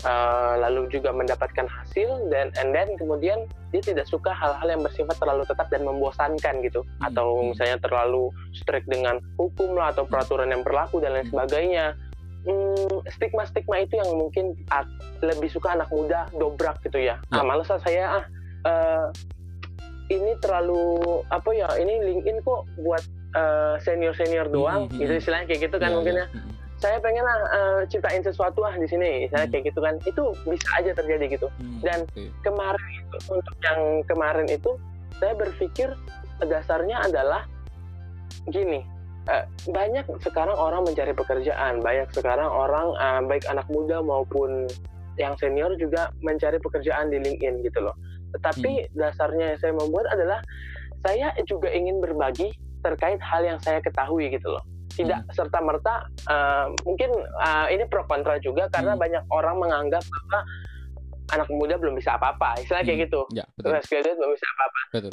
eh, 0.05 0.53
lalu 0.61 0.85
juga 0.93 1.09
mendapatkan 1.09 1.65
hasil 1.65 2.29
dan 2.29 2.53
and 2.61 2.69
then 2.77 2.93
kemudian 3.01 3.49
dia 3.73 3.81
tidak 3.81 4.05
suka 4.05 4.29
hal-hal 4.29 4.67
yang 4.67 4.83
bersifat 4.85 5.17
terlalu 5.17 5.41
tetap 5.49 5.73
dan 5.73 5.81
membosankan 5.89 6.61
gitu. 6.61 6.85
Atau 7.01 7.41
hmm. 7.41 7.57
misalnya 7.57 7.81
terlalu 7.81 8.29
strict 8.53 8.85
dengan 8.85 9.17
hukum 9.41 9.73
lah 9.73 9.89
atau 9.89 10.05
peraturan 10.05 10.53
yang 10.53 10.61
berlaku 10.61 11.01
dan 11.01 11.17
lain 11.17 11.25
sebagainya 11.33 11.97
Hmm, 12.41 13.05
stigma-stigma 13.07 13.77
itu 13.79 14.01
yang 14.01 14.17
mungkin 14.17 14.57
a- 14.67 14.89
lebih 15.21 15.45
suka 15.47 15.77
anak 15.77 15.93
muda 15.93 16.25
dobrak 16.33 16.81
gitu 16.81 16.97
ya. 16.97 17.21
Ya. 17.21 17.31
Ah, 17.31 17.45
males 17.45 17.69
lah 17.69 17.77
saya 17.77 18.03
ah 18.17 18.23
eh, 18.63 19.05
ini 20.09 20.33
terlalu 20.39 20.81
apa 21.29 21.49
ya? 21.51 21.69
Ini 21.75 22.01
LinkedIn 22.01 22.41
kok 22.41 22.65
buat 22.77 23.03
senior 23.79 24.11
senior 24.11 24.43
doang, 24.45 24.85
Hmm, 24.85 24.91
hmm, 24.91 24.99
gitu 24.99 25.11
hmm. 25.13 25.21
istilahnya 25.21 25.45
kayak 25.47 25.61
gitu 25.63 25.75
kan 25.77 25.87
Iya, 25.87 25.95
mungkin 25.95 26.13
iya. 26.13 26.19
ya. 26.19 26.27
Mm-mm. 26.33 26.53
Saya 26.75 26.97
pengen 26.97 27.23
lah 27.23 27.37
eh, 27.47 27.81
ciptain 27.87 28.19
sesuatu 28.19 28.59
ah 28.61 28.73
di 28.73 28.87
sini, 28.89 29.29
saya 29.29 29.45
kayak 29.45 29.69
gitu 29.69 29.79
kan. 29.79 29.95
Itu 30.01 30.23
bisa 30.43 30.67
aja 30.75 30.91
terjadi 30.91 31.25
gitu. 31.31 31.47
Dan 31.79 32.03
oke. 32.03 32.25
kemarin 32.41 32.87
itu 32.91 33.17
untuk 33.29 33.55
yang 33.61 33.79
kemarin 34.03 34.47
itu 34.49 34.75
saya 35.15 35.31
berpikir 35.31 35.93
dasarnya 36.41 37.05
adalah 37.05 37.45
gini 38.49 38.81
eh, 39.27 39.43
banyak 39.67 40.05
sekarang 40.21 40.55
orang 40.55 40.81
mencari 40.81 41.11
pekerjaan. 41.11 41.77
Banyak 41.79 42.09
sekarang 42.11 42.47
orang 42.47 42.95
eh, 42.95 43.21
baik 43.27 43.45
anak 43.45 43.67
muda 43.67 44.01
maupun 44.01 44.65
yang 45.19 45.35
senior 45.37 45.75
juga 45.75 46.09
mencari 46.21 46.57
pekerjaan 46.57 47.11
di 47.11 47.19
LinkedIn 47.19 47.61
gitu 47.61 47.83
loh. 47.83 47.93
Tetapi 48.31 48.95
dasarnya 48.95 49.53
yang 49.53 49.59
saya 49.59 49.73
membuat 49.75 50.07
adalah 50.09 50.39
saya 51.03 51.35
juga 51.43 51.67
ingin 51.69 51.99
berbagi 51.99 52.49
terkait 52.81 53.19
hal 53.19 53.43
yang 53.43 53.59
saya 53.59 53.83
ketahui 53.83 54.31
gitu 54.31 54.49
loh. 54.49 54.63
Tidak 54.91 55.31
serta 55.31 55.59
merta 55.61 56.07
mungkin 56.83 57.11
eh, 57.19 57.65
ini 57.75 57.83
pro 57.85 58.07
kontra 58.07 58.39
juga 58.39 58.71
karena 58.71 58.95
Hmm. 58.95 59.01
banyak 59.03 59.23
orang 59.29 59.55
menganggap 59.59 60.03
bahwa 60.07 60.39
anak 61.31 61.47
muda 61.47 61.75
belum 61.79 61.95
bisa 61.95 62.15
apa-apa. 62.19 62.59
Istilah 62.59 62.83
kayak 62.83 62.97
Hmm. 62.97 63.05
gitu. 63.07 63.21
Ya 63.31 63.45
betul. 63.55 63.69
Fresh 63.71 63.87
graduate 63.87 64.17
belum 64.19 64.31
bisa 64.33 64.47
apa-apa. 64.49 64.81
Betul 64.95 65.11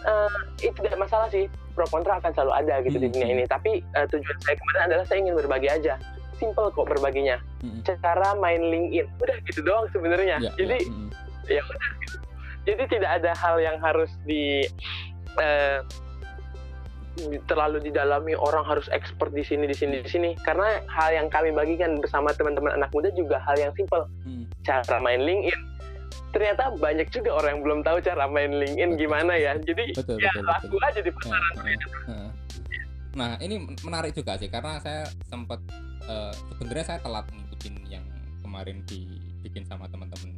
Eh, 0.00 0.38
itu 0.62 0.78
tidak 0.78 0.96
masalah 0.98 1.28
sih 1.28 1.44
pro 1.70 1.84
kontra 1.86 2.16
akan 2.16 2.32
selalu 2.32 2.52
ada 2.56 2.74
gitu 2.80 2.96
di 2.96 3.04
Hmm, 3.04 3.12
dunia 3.12 3.26
hmm. 3.26 3.34
ini 3.34 3.44
tapi 3.44 3.70
eh, 3.84 4.06
tujuan 4.06 4.38
saya 4.40 4.56
kemarin 4.56 4.82
adalah 4.86 5.04
saya 5.04 5.18
ingin 5.20 5.34
berbagi 5.34 5.68
aja 5.68 5.94
simple 6.34 6.68
kok 6.70 6.88
berbaginya 6.88 7.36
Mm-mm. 7.60 7.84
cara 7.84 8.32
main 8.34 8.64
LinkedIn 8.64 9.04
udah 9.14 9.36
gitu 9.44 9.60
doang 9.60 9.84
sebenarnya 9.88 10.40
Ya, 10.40 10.50
jadi 10.56 10.78
ya, 10.78 10.88
mm-mm. 10.88 11.08
ya 11.46 11.62
udah 11.62 11.90
gitu. 12.00 12.16
jadi 12.64 12.82
tidak 12.88 13.10
ada 13.14 13.30
hal 13.34 13.56
yang 13.58 13.76
harus 13.76 14.08
di 14.22 14.64
di- 17.20 17.42
terlalu 17.44 17.82
didalami 17.82 18.32
orang 18.34 18.64
harus 18.64 18.88
expert 18.88 19.28
di 19.30 19.42
sini 19.42 19.66
di 19.66 19.76
sini 19.76 20.00
di 20.00 20.08
sini 20.08 20.30
karena 20.40 20.80
hal 20.86 21.12
yang 21.12 21.28
kami 21.28 21.50
bagikan 21.50 21.98
bersama 21.98 22.32
teman-teman 22.32 22.72
anak 22.72 22.88
muda 22.90 23.12
juga 23.12 23.36
hal 23.38 23.58
yang 23.58 23.72
simple 23.74 24.08
Mm. 24.24 24.48
cara 24.62 24.96
main 24.98 25.20
LinkedIn 25.20 25.60
ternyata 26.30 26.70
banyak 26.78 27.08
juga 27.10 27.30
orang 27.34 27.58
yang 27.58 27.62
belum 27.66 27.80
tahu 27.82 27.98
cara 28.02 28.24
main 28.30 28.54
LinkedIn 28.54 28.94
Betul. 28.94 29.00
gimana 29.02 29.32
ya 29.34 29.52
jadi 29.58 29.84
betul 29.94 30.16
ya 30.22 30.30
betul 30.30 30.46
laku 30.46 30.66
betul 30.70 30.86
aja 30.86 31.00
di 31.02 31.10
pasaran 31.10 31.54
heeh, 31.58 31.78
heeh. 32.06 32.30
nah 33.18 33.30
ini 33.42 33.54
menarik 33.82 34.12
juga 34.14 34.38
sih 34.38 34.46
karena 34.46 34.78
saya 34.78 35.10
sempat 35.26 35.58
uh, 36.06 36.30
sebenarnya 36.54 36.84
saya 36.86 36.98
telat 37.02 37.26
ngikutin 37.34 37.74
yang 37.90 38.04
kemarin 38.40 38.82
dibikin 38.86 39.66
sama 39.66 39.90
teman-teman 39.90 40.30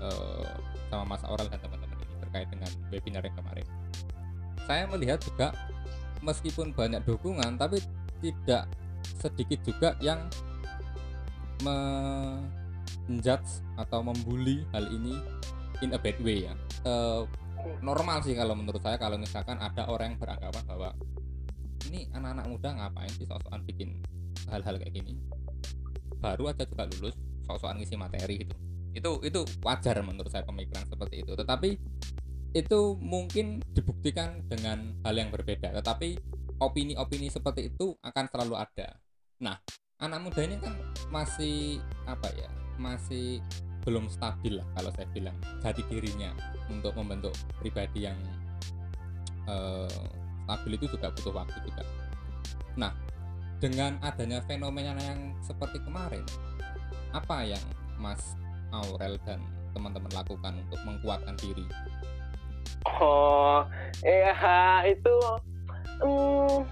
uh, 0.00 0.48
sama 0.88 1.04
Mas 1.04 1.22
Oral 1.28 1.48
dan 1.52 1.60
teman-teman 1.60 1.96
ini 2.00 2.14
terkait 2.24 2.48
dengan 2.48 2.70
webinar 2.88 3.22
yang 3.24 3.36
kemarin 3.36 3.66
saya 4.64 4.84
melihat 4.88 5.20
juga 5.20 5.52
meskipun 6.24 6.72
banyak 6.72 7.04
dukungan 7.04 7.60
tapi 7.60 7.84
tidak 8.24 8.64
sedikit 9.20 9.60
juga 9.62 9.92
yang 10.00 10.24
menjudge 13.06 13.62
atau 13.76 14.00
membuli 14.00 14.64
hal 14.72 14.88
ini 14.88 15.14
in 15.84 15.92
a 15.92 16.00
bad 16.00 16.16
way 16.24 16.48
ya. 16.48 16.54
Uh, 16.82 17.28
normal 17.82 18.22
sih 18.22 18.32
kalau 18.32 18.54
menurut 18.56 18.80
saya 18.80 18.96
kalau 18.96 19.18
misalkan 19.18 19.58
ada 19.58 19.86
orang 19.90 20.14
yang 20.14 20.20
beranggapan 20.20 20.64
bahwa 20.64 20.90
ini 21.90 22.10
anak-anak 22.14 22.46
muda 22.50 22.68
ngapain 22.74 23.12
sih 23.14 23.26
sok-sokan 23.28 23.62
bikin 23.66 24.00
hal-hal 24.50 24.74
kayak 24.80 24.94
gini? 24.94 25.14
Baru 26.18 26.50
aja 26.50 26.64
juga 26.66 26.88
lulus 26.96 27.14
sok-sokan 27.46 27.78
ngisi 27.78 27.96
materi 27.98 28.46
gitu. 28.46 28.54
Itu 28.96 29.10
itu 29.22 29.40
wajar 29.62 30.00
menurut 30.02 30.32
saya 30.32 30.42
pemikiran 30.46 30.88
seperti 30.88 31.22
itu. 31.22 31.32
Tetapi 31.36 31.70
itu 32.56 32.80
mungkin 32.98 33.60
dibuktikan 33.76 34.40
dengan 34.48 34.96
hal 35.04 35.14
yang 35.14 35.28
berbeda. 35.28 35.76
Tetapi 35.76 36.16
opini-opini 36.56 37.28
seperti 37.28 37.68
itu 37.68 37.92
akan 38.00 38.24
selalu 38.32 38.54
ada. 38.56 38.96
Nah 39.44 39.60
anak 40.00 40.20
muda 40.28 40.40
ini 40.44 40.56
kan 40.60 40.76
masih 41.08 41.80
apa 42.04 42.28
ya 42.36 42.48
masih 42.76 43.42
belum 43.86 44.10
stabil 44.10 44.58
lah 44.58 44.66
kalau 44.74 44.90
saya 44.98 45.06
bilang 45.14 45.36
jati 45.62 45.82
dirinya 45.86 46.34
untuk 46.66 46.90
membentuk 46.98 47.30
pribadi 47.62 48.10
yang 48.10 48.18
uh, 49.46 49.86
stabil 50.46 50.74
itu 50.74 50.90
juga 50.90 51.14
butuh 51.14 51.34
waktu 51.34 51.58
juga. 51.62 51.82
Nah 52.74 52.92
dengan 53.62 53.96
adanya 54.02 54.42
fenomena 54.44 54.98
yang 55.00 55.32
seperti 55.40 55.80
kemarin 55.86 56.26
apa 57.14 57.46
yang 57.46 57.62
Mas 57.96 58.36
Aurel 58.74 59.16
dan 59.24 59.40
teman-teman 59.72 60.10
lakukan 60.12 60.58
untuk 60.66 60.80
menguatkan 60.84 61.38
diri? 61.38 61.64
Oh 62.98 63.64
ya 64.02 64.82
itu 64.84 65.14
hmm, 66.02 66.66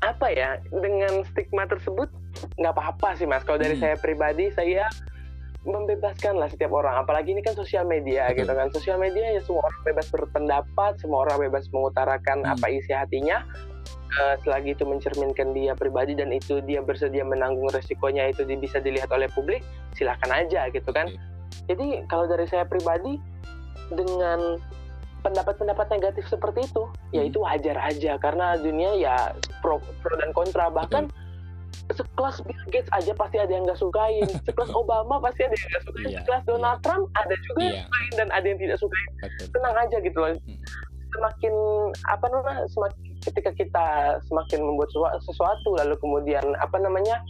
apa 0.00 0.26
ya 0.32 0.56
dengan 0.72 1.26
stigma 1.28 1.68
tersebut 1.68 2.08
nggak 2.60 2.76
apa-apa 2.76 3.16
sih 3.16 3.24
mas 3.24 3.42
kalau 3.42 3.56
dari 3.56 3.74
hmm. 3.74 3.82
saya 3.82 3.96
pribadi 3.96 4.52
saya 4.52 4.86
membebaskan 5.64 6.40
lah 6.40 6.48
setiap 6.48 6.72
orang 6.72 7.04
apalagi 7.04 7.36
ini 7.36 7.44
kan 7.44 7.52
sosial 7.52 7.84
media 7.84 8.28
Betul. 8.32 8.44
gitu 8.44 8.52
kan 8.56 8.68
sosial 8.72 8.96
media 8.96 9.36
ya 9.36 9.40
semua 9.44 9.68
orang 9.68 9.82
bebas 9.92 10.06
berpendapat 10.08 10.92
semua 11.00 11.18
orang 11.28 11.48
bebas 11.48 11.68
mengutarakan 11.72 12.44
hmm. 12.44 12.52
apa 12.56 12.66
isi 12.72 12.92
hatinya 12.92 13.44
uh, 14.20 14.36
selagi 14.40 14.72
itu 14.72 14.84
mencerminkan 14.88 15.52
dia 15.52 15.76
pribadi 15.76 16.16
dan 16.16 16.32
itu 16.32 16.64
dia 16.64 16.80
bersedia 16.80 17.24
menanggung 17.24 17.68
resikonya 17.72 18.32
itu 18.32 18.44
bisa 18.56 18.80
dilihat 18.80 19.12
oleh 19.12 19.28
publik 19.32 19.60
silahkan 19.92 20.32
aja 20.32 20.68
gitu 20.72 20.88
kan 20.92 21.12
okay. 21.12 21.76
jadi 21.76 22.08
kalau 22.08 22.24
dari 22.24 22.48
saya 22.48 22.64
pribadi 22.64 23.20
dengan 23.92 24.56
pendapat-pendapat 25.20 25.92
negatif 25.92 26.24
seperti 26.24 26.64
itu 26.64 26.88
ya 27.12 27.20
hmm. 27.20 27.28
ya 27.28 27.28
itu 27.28 27.38
wajar 27.44 27.76
aja 27.84 28.12
karena 28.16 28.56
dunia 28.56 28.96
ya 28.96 29.16
pro 29.60 29.76
pro 30.00 30.14
dan 30.16 30.32
kontra 30.32 30.72
bahkan 30.72 31.08
Betul. 31.08 31.19
Sekelas 31.96 32.36
Bill 32.46 32.64
Gates 32.70 32.90
aja 32.94 33.12
pasti 33.16 33.36
ada 33.40 33.52
yang 33.52 33.64
nggak 33.66 33.80
sukain 33.80 34.28
sekelas 34.48 34.72
Obama 34.74 35.18
pasti 35.18 35.46
ada 35.46 35.54
yang 35.54 35.68
nggak 35.70 35.84
sukain 35.86 36.06
yeah, 36.10 36.18
sekelas 36.22 36.42
Donald 36.46 36.78
yeah. 36.78 36.84
Trump 36.84 37.04
ada 37.16 37.34
juga 37.48 37.60
yeah. 37.60 37.70
yang 37.70 37.84
sukain 37.86 38.12
dan 38.16 38.28
ada 38.30 38.46
yang 38.46 38.60
tidak 38.60 38.78
sukain 38.78 39.10
Betul. 39.20 39.46
tenang 39.54 39.76
aja 39.76 39.96
gitu 40.02 40.18
loh 40.18 40.30
hmm. 40.34 40.58
semakin 41.10 41.54
apa 42.06 42.26
namanya 42.30 42.62
semakin 42.70 43.00
ketika 43.20 43.50
kita 43.52 43.86
semakin 44.30 44.58
membuat 44.64 44.88
sesuatu 45.20 45.68
lalu 45.76 45.94
kemudian 46.00 46.44
apa 46.62 46.76
namanya 46.78 47.20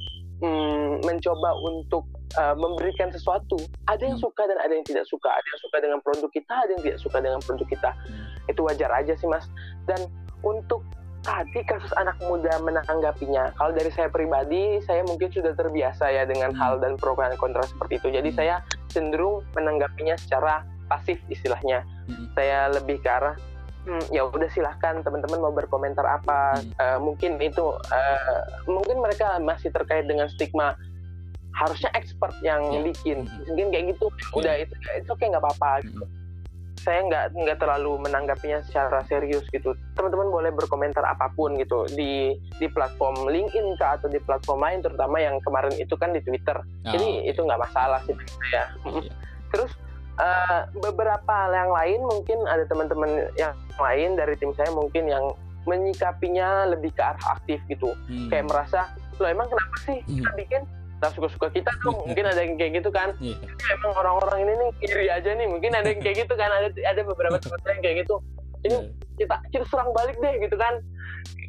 hmm, 0.41 1.05
mencoba 1.05 1.51
untuk 1.65 2.05
uh, 2.37 2.57
memberikan 2.57 3.13
sesuatu. 3.13 3.57
Ada 3.89 4.13
yang 4.13 4.19
hmm. 4.19 4.27
suka 4.27 4.43
dan 4.49 4.59
ada 4.61 4.73
yang 4.73 4.87
tidak 4.87 5.05
suka. 5.07 5.29
Ada 5.29 5.47
yang 5.47 5.61
suka 5.63 5.77
dengan 5.81 5.99
produk 6.03 6.31
kita, 6.33 6.55
ada 6.55 6.71
yang 6.77 6.83
tidak 6.83 7.01
suka 7.01 7.19
dengan 7.21 7.41
produk 7.45 7.67
kita. 7.69 7.91
Hmm. 7.93 8.51
Itu 8.51 8.61
wajar 8.67 8.91
aja 8.93 9.13
sih 9.17 9.29
mas. 9.29 9.47
Dan 9.87 10.09
untuk 10.41 10.85
tadi 11.21 11.61
kasus 11.69 11.93
anak 12.01 12.17
muda 12.25 12.57
menanggapinya, 12.65 13.53
kalau 13.57 13.73
dari 13.77 13.93
saya 13.93 14.09
pribadi, 14.09 14.81
saya 14.85 15.05
mungkin 15.05 15.29
sudah 15.29 15.53
terbiasa 15.53 16.09
ya 16.09 16.25
dengan 16.25 16.57
hmm. 16.57 16.61
hal 16.61 16.81
dan 16.81 16.97
pro 16.97 17.13
dan 17.17 17.37
kontra 17.37 17.65
seperti 17.69 18.01
itu. 18.01 18.09
Jadi 18.21 18.31
hmm. 18.33 18.39
saya 18.39 18.57
cenderung 18.89 19.45
menanggapinya 19.53 20.17
secara 20.17 20.65
pasif 20.89 21.21
istilahnya. 21.29 21.85
Hmm. 22.09 22.27
Saya 22.35 22.73
lebih 22.73 23.05
ke 23.05 23.11
arah 23.11 23.37
hmm, 23.87 24.13
ya 24.13 24.29
udah 24.29 24.49
silahkan 24.53 25.01
teman-teman 25.01 25.41
mau 25.41 25.55
berkomentar 25.55 26.05
apa 26.05 26.61
hmm. 26.61 26.73
uh, 26.77 26.99
mungkin 27.01 27.41
itu 27.41 27.73
uh, 27.77 28.41
mungkin 28.69 29.01
mereka 29.01 29.41
masih 29.41 29.73
terkait 29.73 30.05
dengan 30.09 30.29
stigma 30.29 30.77
harusnya 31.57 31.91
expert 31.99 32.33
yang 32.47 32.63
yeah. 32.71 32.85
bikin 32.85 33.19
mungkin 33.49 33.69
kayak 33.75 33.85
gitu 33.97 34.07
yeah. 34.09 34.39
udah 34.39 34.55
itu 34.63 34.75
itu 35.03 35.11
oke 35.11 35.19
okay, 35.19 35.27
nggak 35.29 35.43
apa-apa 35.43 35.83
hmm. 35.83 36.20
Saya 36.81 37.05
nggak 37.05 37.25
nggak 37.37 37.59
terlalu 37.61 38.01
menanggapinya 38.01 38.65
secara 38.65 39.05
serius 39.05 39.45
gitu 39.53 39.77
teman-teman 39.93 40.33
boleh 40.33 40.51
berkomentar 40.57 41.05
apa 41.05 41.29
pun 41.37 41.53
gitu 41.61 41.85
di 41.93 42.33
di 42.57 42.67
platform 42.73 43.29
LinkedIn 43.29 43.77
kah 43.77 44.01
atau 44.01 44.09
di 44.09 44.17
platform 44.25 44.65
lain 44.65 44.81
terutama 44.81 45.21
yang 45.21 45.37
kemarin 45.45 45.77
itu 45.77 45.93
kan 46.01 46.17
di 46.17 46.25
Twitter 46.25 46.57
oh, 46.57 46.89
jadi 46.89 47.09
okay. 47.21 47.31
itu 47.31 47.41
nggak 47.45 47.61
masalah 47.61 48.01
sih 48.09 48.17
yeah. 48.49 48.67
terus 49.53 49.77
uh, 50.17 50.65
beberapa 50.81 51.37
yang 51.53 51.69
lain 51.69 52.01
mungkin 52.09 52.39
ada 52.49 52.65
teman-teman 52.65 53.29
yang 53.37 53.53
lain 53.77 54.17
dari 54.17 54.33
tim 54.41 54.57
saya 54.57 54.73
mungkin 54.73 55.05
yang 55.05 55.37
menyikapinya 55.69 56.73
lebih 56.73 56.97
ke 56.97 57.03
arah 57.05 57.37
aktif 57.37 57.61
gitu 57.69 57.93
hmm. 58.09 58.33
kayak 58.33 58.49
merasa 58.49 58.89
lo 59.21 59.29
emang 59.29 59.53
kenapa 59.53 59.77
sih 59.85 60.01
hmm. 60.09 60.17
kita 60.25 60.31
bikin 60.41 60.63
tak 61.01 61.17
suka-suka 61.17 61.49
kita 61.49 61.73
tuh 61.81 61.97
mungkin 62.05 62.29
ada 62.29 62.41
yang 62.45 62.61
kayak 62.61 62.73
gitu 62.85 62.91
kan 62.93 63.17
yeah. 63.19 63.41
emang 63.73 63.93
orang-orang 63.97 64.45
ini 64.45 64.53
nih 64.53 64.71
kiri 64.85 65.07
aja 65.09 65.31
nih 65.33 65.49
mungkin 65.49 65.73
ada 65.73 65.89
yang 65.89 66.01
kayak 66.05 66.17
gitu 66.29 66.35
kan 66.37 66.53
ada 66.53 66.69
ada 66.69 67.01
beberapa 67.01 67.37
teman 67.43 67.59
saya 67.65 67.73
yang 67.81 67.83
kayak 67.83 67.97
gitu 68.05 68.15
ini 68.61 68.77
yeah. 68.77 68.85
kita 69.17 69.37
kita 69.49 69.65
serang 69.73 69.91
balik 69.97 70.17
deh 70.21 70.35
gitu 70.45 70.57
kan 70.61 70.85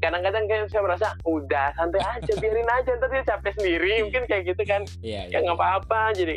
kadang-kadang 0.02 0.44
kayak 0.50 0.66
saya 0.72 0.82
merasa 0.82 1.08
udah 1.28 1.68
santai 1.78 2.02
aja 2.02 2.34
biarin 2.42 2.72
aja 2.72 2.92
ntar 2.98 3.10
dia 3.12 3.24
capek 3.28 3.54
sendiri 3.60 3.94
mungkin 4.08 4.24
kayak 4.26 4.44
gitu 4.50 4.64
kan 4.66 4.82
yeah, 5.04 5.28
yeah, 5.28 5.44
ya 5.44 5.46
nggak 5.46 5.60
yeah. 5.60 5.78
apa-apa 5.78 6.02
jadi 6.16 6.36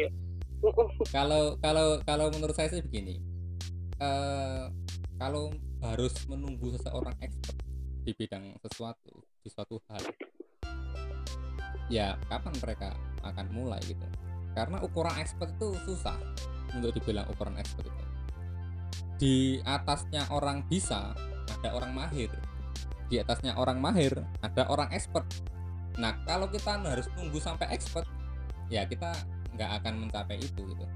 kalau 1.14 1.57
kalau 1.62 2.00
kalau 2.03 2.27
menurut 2.35 2.57
saya 2.57 2.68
sih 2.72 2.83
begini 2.83 3.20
uh, 4.03 4.68
kalau 5.16 5.55
harus 5.85 6.12
menunggu 6.27 6.72
seseorang 6.74 7.14
expert 7.20 7.57
di 8.05 8.12
bidang 8.16 8.57
sesuatu 8.61 9.24
di 9.44 9.48
suatu 9.53 9.81
hal 9.88 10.03
ya 11.92 12.16
kapan 12.29 12.55
mereka 12.61 12.88
akan 13.25 13.47
mulai 13.53 13.81
gitu? 13.85 14.05
Karena 14.55 14.79
ukuran 14.85 15.18
expert 15.18 15.51
itu 15.59 15.75
susah 15.83 16.16
untuk 16.75 16.94
dibilang 16.94 17.27
ukuran 17.31 17.59
expert 17.59 17.90
itu. 17.90 18.05
Di 19.18 19.37
atasnya 19.62 20.27
orang 20.31 20.66
bisa 20.70 21.14
ada 21.61 21.70
orang 21.75 21.94
mahir. 21.94 22.31
Di 23.11 23.20
atasnya 23.20 23.55
orang 23.59 23.79
mahir 23.83 24.14
ada 24.42 24.66
orang 24.70 24.90
expert. 24.94 25.27
Nah 25.99 26.18
kalau 26.27 26.51
kita 26.51 26.79
harus 26.83 27.07
nunggu 27.14 27.38
sampai 27.38 27.70
expert 27.75 28.07
ya 28.73 28.87
kita 28.87 29.12
nggak 29.55 29.70
akan 29.83 30.07
mencapai 30.07 30.38
itu 30.38 30.62
gitu. 30.66 30.87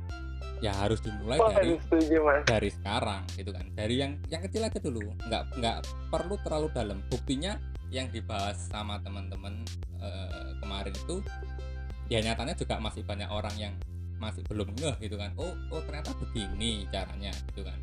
Ya 0.59 0.74
harus 0.74 0.98
dimulai 0.98 1.38
oh, 1.38 1.55
dari 1.55 1.79
setuju, 1.79 2.18
dari 2.42 2.70
sekarang 2.74 3.22
gitu 3.38 3.55
kan. 3.55 3.66
Dari 3.79 3.94
yang 3.94 4.18
yang 4.27 4.42
kecil 4.42 4.66
aja 4.66 4.79
dulu 4.83 5.14
nggak 5.31 5.42
nggak 5.62 5.79
perlu 6.11 6.35
terlalu 6.42 6.68
dalam. 6.74 6.98
Buktinya 7.07 7.55
yang 7.88 8.07
dibahas 8.12 8.57
sama 8.68 9.01
teman-teman 9.01 9.64
uh, 10.01 10.53
kemarin 10.61 10.92
itu 10.92 11.24
ya 12.12 12.20
nyatanya 12.20 12.57
juga 12.57 12.77
masih 12.81 13.05
banyak 13.05 13.29
orang 13.29 13.55
yang 13.57 13.74
masih 14.18 14.42
belum 14.51 14.74
ngeh 14.77 14.96
gitu 15.01 15.16
kan. 15.16 15.33
Oh 15.38 15.53
oh 15.72 15.81
ternyata 15.85 16.12
begini 16.18 16.85
caranya 16.90 17.33
gitu 17.53 17.64
kan. 17.64 17.79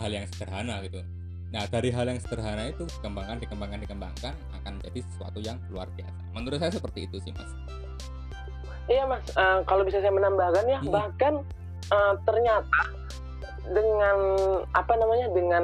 Hal 0.00 0.10
yang 0.12 0.24
sederhana 0.32 0.80
gitu. 0.86 1.04
Nah 1.50 1.66
dari 1.66 1.90
hal 1.90 2.06
yang 2.06 2.20
sederhana 2.22 2.70
itu 2.70 2.86
dikembangkan 2.86 3.42
dikembangkan 3.42 3.80
dikembangkan 3.84 4.34
akan 4.62 4.72
menjadi 4.80 5.00
sesuatu 5.12 5.38
yang 5.42 5.58
luar 5.68 5.90
biasa. 5.98 6.20
Menurut 6.32 6.58
saya 6.62 6.72
seperti 6.72 7.10
itu 7.10 7.18
sih 7.20 7.34
mas. 7.34 7.50
Iya 8.90 9.06
mas, 9.06 9.22
uh, 9.38 9.62
kalau 9.70 9.86
bisa 9.86 10.02
saya 10.02 10.10
menambahkan 10.10 10.66
ya, 10.66 10.82
hmm. 10.82 10.90
bahkan 10.90 11.46
uh, 11.94 12.14
ternyata 12.26 12.90
dengan 13.70 14.18
apa 14.74 14.98
namanya 14.98 15.30
dengan 15.30 15.62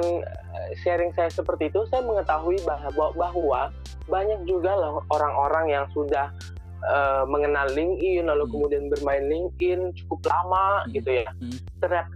sharing 0.79 1.11
saya 1.11 1.27
seperti 1.27 1.67
itu, 1.67 1.83
saya 1.91 2.07
mengetahui 2.07 2.55
bahwa 2.63 3.11
bahwa 3.11 3.61
banyak 4.07 4.43
juga 4.47 4.75
loh 4.75 5.03
orang-orang 5.11 5.71
yang 5.71 5.85
sudah 5.91 6.31
uh, 6.87 7.23
mengenal 7.27 7.67
LinkedIn 7.71 8.27
lalu 8.27 8.45
hmm. 8.47 8.53
kemudian 8.55 8.83
bermain 8.91 9.23
LinkedIn 9.27 9.93
cukup 10.03 10.19
lama 10.27 10.83
hmm. 10.85 10.91
gitu 10.95 11.09
ya. 11.23 11.29
Hmm. 11.39 11.57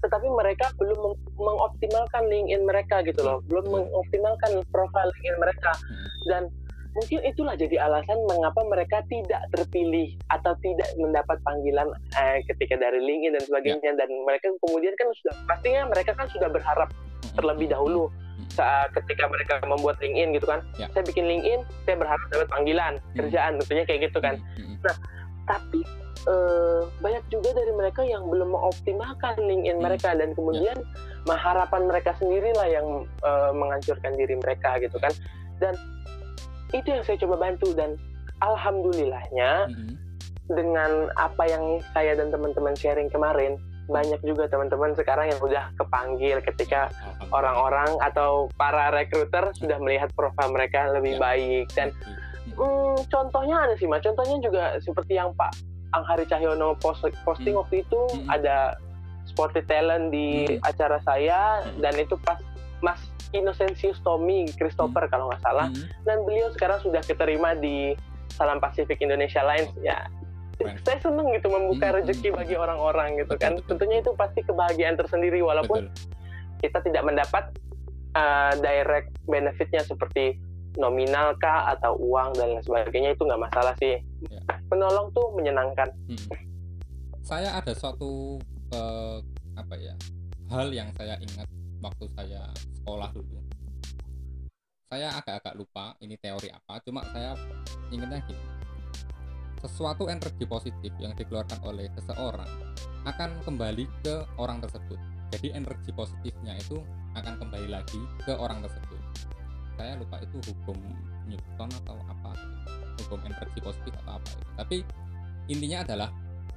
Tetapi 0.01 0.27
mereka 0.32 0.71
belum 0.80 1.15
mengoptimalkan 1.39 2.27
LinkedIn 2.27 2.63
mereka 2.67 3.04
gitu 3.04 3.21
loh, 3.23 3.43
belum 3.47 3.65
hmm. 3.67 3.73
mengoptimalkan 3.73 4.51
profil 4.69 5.08
LinkedIn 5.17 5.38
mereka 5.39 5.71
hmm. 5.75 6.10
dan 6.30 6.43
mungkin 6.91 7.23
itulah 7.23 7.56
jadi 7.56 7.88
alasan 7.88 8.19
mengapa 8.27 8.67
mereka 8.67 8.99
tidak 9.08 9.39
terpilih 9.56 10.12
atau 10.27 10.51
tidak 10.60 10.91
mendapat 10.99 11.39
panggilan 11.47 11.88
eh, 12.19 12.43
ketika 12.51 12.75
dari 12.75 12.99
LinkedIn 12.99 13.32
dan 13.39 13.43
sebagainya 13.47 13.91
ya. 13.95 13.99
dan 14.04 14.10
mereka 14.27 14.51
kemudian 14.67 14.91
kan 14.99 15.08
sudah 15.15 15.34
pastinya 15.47 15.88
mereka 15.88 16.12
kan 16.19 16.27
sudah 16.27 16.51
berharap 16.51 16.91
terlebih 17.39 17.71
dahulu 17.71 18.12
saat 18.49 18.89
ketika 18.97 19.30
mereka 19.30 19.62
membuat 19.63 20.01
LinkedIn 20.01 20.36
gitu 20.38 20.47
kan. 20.49 20.60
Ya. 20.82 20.88
Saya 20.91 21.04
bikin 21.06 21.25
LinkedIn, 21.30 21.62
saya 21.86 21.95
berharap 21.99 22.21
dapat 22.34 22.47
panggilan 22.49 22.93
kerjaan 23.13 23.51
tentunya 23.62 23.84
kayak 23.86 23.99
gitu 24.10 24.19
kan. 24.19 24.36
Nah, 24.82 24.95
tapi 25.45 25.82
eh, 26.30 26.82
banyak 27.01 27.23
juga 27.34 27.49
dari 27.58 27.73
mereka 27.73 28.01
yang 28.06 28.25
belum 28.30 28.54
mengoptimalkan 28.54 29.41
LinkedIn 29.41 29.77
Hmm. 29.82 29.86
mereka 29.86 30.13
dan 30.13 30.38
kemudian 30.38 30.77
harapan 31.25 31.82
mereka 31.88 32.12
sendirilah 32.17 32.67
yang 32.69 32.88
eh, 33.06 33.51
menghancurkan 33.54 34.13
diri 34.17 34.36
mereka 34.38 34.77
gitu 34.82 34.97
kan. 35.01 35.13
Dan 35.62 35.73
itu 36.71 36.88
yang 36.88 37.04
saya 37.04 37.17
coba 37.21 37.49
bantu 37.49 37.73
dan 37.75 37.97
alhamdulillahnya 38.41 39.69
dengan 40.51 41.08
apa 41.15 41.43
yang 41.47 41.80
saya 41.93 42.17
dan 42.17 42.34
teman-teman 42.34 42.75
sharing 42.75 43.08
kemarin 43.08 43.56
banyak 43.88 44.22
juga 44.22 44.46
teman-teman 44.46 44.94
sekarang 44.94 45.30
yang 45.30 45.41
udah 45.41 45.74
kepanggil 45.76 46.38
ketika 46.44 46.91
orang-orang 47.30 47.89
atau 48.00 48.50
para 48.54 48.91
rekruter 48.91 49.50
sudah 49.54 49.78
melihat 49.78 50.12
profil 50.13 50.50
mereka 50.50 50.91
lebih 50.91 51.15
Ya. 51.15 51.20
baik 51.20 51.65
dan 51.74 51.89
Hmm, 52.52 52.98
contohnya 53.08 53.63
ada 53.63 53.78
sih, 53.78 53.86
Mas. 53.86 54.02
Contohnya 54.02 54.38
juga 54.41 54.63
seperti 54.82 55.13
yang 55.13 55.30
Pak 55.34 55.54
Anghari 55.94 56.26
Cahyono 56.26 56.74
post, 56.74 57.06
posting 57.22 57.54
Hmm. 57.54 57.62
waktu 57.63 57.86
itu 57.86 58.02
Hmm. 58.12 58.28
ada 58.28 58.76
sporty 59.24 59.62
talent 59.63 60.10
di 60.10 60.50
Hmm. 60.50 60.65
acara 60.65 60.98
saya 61.02 61.62
Hmm. 61.62 61.80
dan 61.80 61.94
itu 61.96 62.17
pas 62.20 62.41
Mas 62.82 62.98
Innocentius 63.32 64.02
Tommy 64.02 64.50
Christopher 64.52 65.06
kalau 65.08 65.30
nggak 65.30 65.39
salah 65.39 65.70
dan 66.04 66.26
beliau 66.26 66.50
sekarang 66.52 66.82
sudah 66.82 67.00
keterima 67.00 67.54
di 67.54 67.94
Salam 68.32 68.58
Pasifik 68.58 69.00
Indonesia 69.00 69.39
Lines 69.41 69.72
ya. 69.78 70.10
Saya 70.86 70.97
seneng 71.02 71.28
gitu 71.34 71.47
membuka 71.50 71.88
Hmm, 71.91 71.95
rezeki 72.02 72.30
hmm, 72.32 72.38
bagi 72.38 72.56
orang-orang 72.58 73.10
gitu 73.19 73.34
Betul, 73.36 73.41
kan. 73.41 73.52
betul. 73.58 73.67
Tentunya 73.76 73.97
itu 74.02 74.12
pasti 74.15 74.39
kebahagiaan 74.45 74.95
tersendiri 74.97 75.39
walaupun 75.41 75.89
kita 76.62 76.78
tidak 76.86 77.04
mendapat 77.06 77.43
uh, 78.13 78.54
direct 78.62 79.10
benefitnya 79.26 79.82
seperti 79.82 80.38
nominal 80.80 81.36
kah 81.36 81.76
atau 81.76 82.00
uang 82.00 82.32
dan 82.39 82.56
lain 82.56 82.63
sebagainya 82.63 83.12
itu 83.12 83.28
nggak 83.28 83.43
masalah 83.43 83.76
sih. 83.76 84.00
Ya. 84.32 84.39
Penolong 84.71 85.12
tuh 85.12 85.28
menyenangkan. 85.36 85.91
Saya 87.28 87.60
ada 87.60 87.76
suatu 87.76 88.39
eh, 88.71 89.17
apa 89.60 89.76
ya 89.76 89.93
hal 90.47 90.71
yang 90.71 90.88
saya 90.95 91.19
ingat 91.19 91.47
waktu 91.84 92.06
saya 92.15 92.47
sekolah 92.56 93.12
dulu. 93.12 93.39
Saya 94.91 95.08
agak-agak 95.15 95.56
lupa 95.56 95.95
ini 96.04 96.19
teori 96.19 96.52
apa, 96.52 96.80
cuma 96.84 97.04
saya 97.12 97.36
ingatnya 97.91 98.19
gini. 98.28 98.43
Sesuatu 99.62 100.10
energi 100.10 100.43
positif 100.50 100.89
yang 100.97 101.13
dikeluarkan 101.13 101.62
oleh 101.62 101.86
seseorang 101.93 102.50
akan 103.06 103.30
kembali 103.45 103.86
ke 104.02 104.26
orang 104.41 104.58
tersebut. 104.58 104.97
Jadi 105.32 105.54
energi 105.54 105.93
positifnya 105.93 106.58
itu 106.58 106.82
akan 107.13 107.38
kembali 107.38 107.69
lagi 107.69 108.02
ke 108.26 108.34
orang 108.34 108.65
tersebut. 108.65 109.00
Saya 109.78 109.95
lupa 110.02 110.17
itu 110.19 110.38
hukum 110.50 110.78
Newton 111.30 111.69
atau 111.86 111.95
apa, 112.10 112.34
hukum 113.06 113.21
energi 113.21 113.62
positif 113.62 113.93
atau 114.02 114.17
apa. 114.17 114.28
Itu. 114.28 114.52
Tapi 114.58 114.78
intinya 115.47 115.86
adalah 115.86 116.10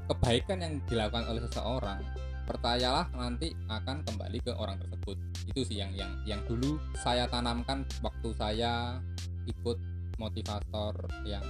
kebaikan 0.09 0.59
yang 0.65 0.75
dilakukan 0.89 1.25
oleh 1.29 1.43
seseorang 1.49 2.01
percayalah 2.45 3.09
nanti 3.17 3.57
akan 3.73 4.05
kembali 4.05 4.39
ke 4.45 4.53
orang 4.53 4.77
tersebut 4.77 5.17
itu 5.49 5.61
sih 5.65 5.81
yang 5.81 5.93
yang 5.97 6.13
yang 6.29 6.41
dulu 6.45 6.77
saya 7.01 7.25
tanamkan 7.29 7.89
waktu 8.05 8.29
saya 8.37 9.01
ikut 9.49 9.77
motivator 10.17 10.95
yang 11.25 11.43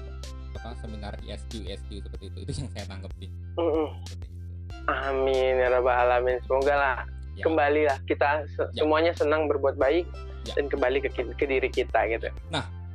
apa 0.55 0.71
seminar 0.79 1.19
E 1.21 1.31
ISQ 1.31 1.67
ISQ 1.67 1.91
seperti 2.01 2.25
itu 2.27 2.39
itu 2.43 2.53
yang 2.57 2.71
saya 2.71 2.85
Mm-mm. 2.87 3.03
seperti 3.03 3.25
itu 3.27 3.39
Amin 4.85 5.55
ya 5.57 5.69
rabbal 5.71 5.97
alamin. 5.99 6.37
Semoga 6.45 6.75
lah 6.75 6.97
Ya. 7.35 7.43
kembali 7.43 7.83
lah 7.83 7.99
kita 8.07 8.47
se- 8.47 8.71
Ya. 8.71 8.87
semuanya 8.87 9.11
senang 9.11 9.51
berbuat 9.51 9.75
baik 9.75 10.07
Ya. 10.45 10.55
dan 10.55 10.71
kembali 10.71 11.03
ke, 11.03 11.09
ke 11.11 11.45
diri 11.45 11.67
kita 11.67 12.07
gitu. 12.07 12.31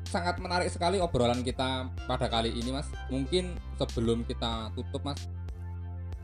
sangat 0.05 0.39
menarik 0.39 0.71
sekali 0.71 0.97
obrolan 0.97 1.43
kita 1.43 1.85
pada 2.07 2.25
kali 2.25 2.49
ini 2.49 2.71
mas 2.71 2.89
mungkin 3.09 3.53
sebelum 3.75 4.23
kita 4.23 4.73
tutup 4.73 5.03
mas 5.03 5.21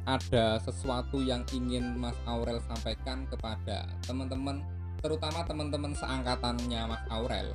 ada 0.04 0.58
sesuatu 0.60 1.20
yang 1.20 1.46
ingin 1.52 1.94
mas 1.94 2.18
Aurel 2.26 2.58
sampaikan 2.64 3.26
kepada 3.26 3.86
teman-teman 4.02 4.66
terutama 4.98 5.44
teman-teman 5.44 5.94
seangkatannya 5.94 6.82
mas 6.88 7.04
Aurel 7.10 7.54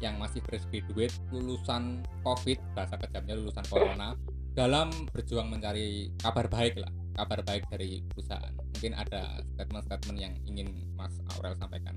yang 0.00 0.16
masih 0.16 0.40
fresh 0.44 0.64
graduate 0.68 1.14
lulusan 1.30 2.00
covid 2.22 2.58
bahasa 2.72 2.96
kejamnya 3.00 3.36
lulusan 3.38 3.64
corona 3.68 4.14
dalam 4.52 4.90
berjuang 5.14 5.46
mencari 5.46 6.10
kabar 6.18 6.50
baik 6.50 6.80
lah 6.80 6.90
kabar 7.14 7.40
baik 7.44 7.64
dari 7.70 8.02
perusahaan 8.10 8.52
mungkin 8.56 8.92
ada 8.96 9.44
statement-statement 9.54 10.18
yang 10.18 10.32
ingin 10.46 10.72
mas 10.96 11.12
Aurel 11.36 11.54
sampaikan 11.56 11.94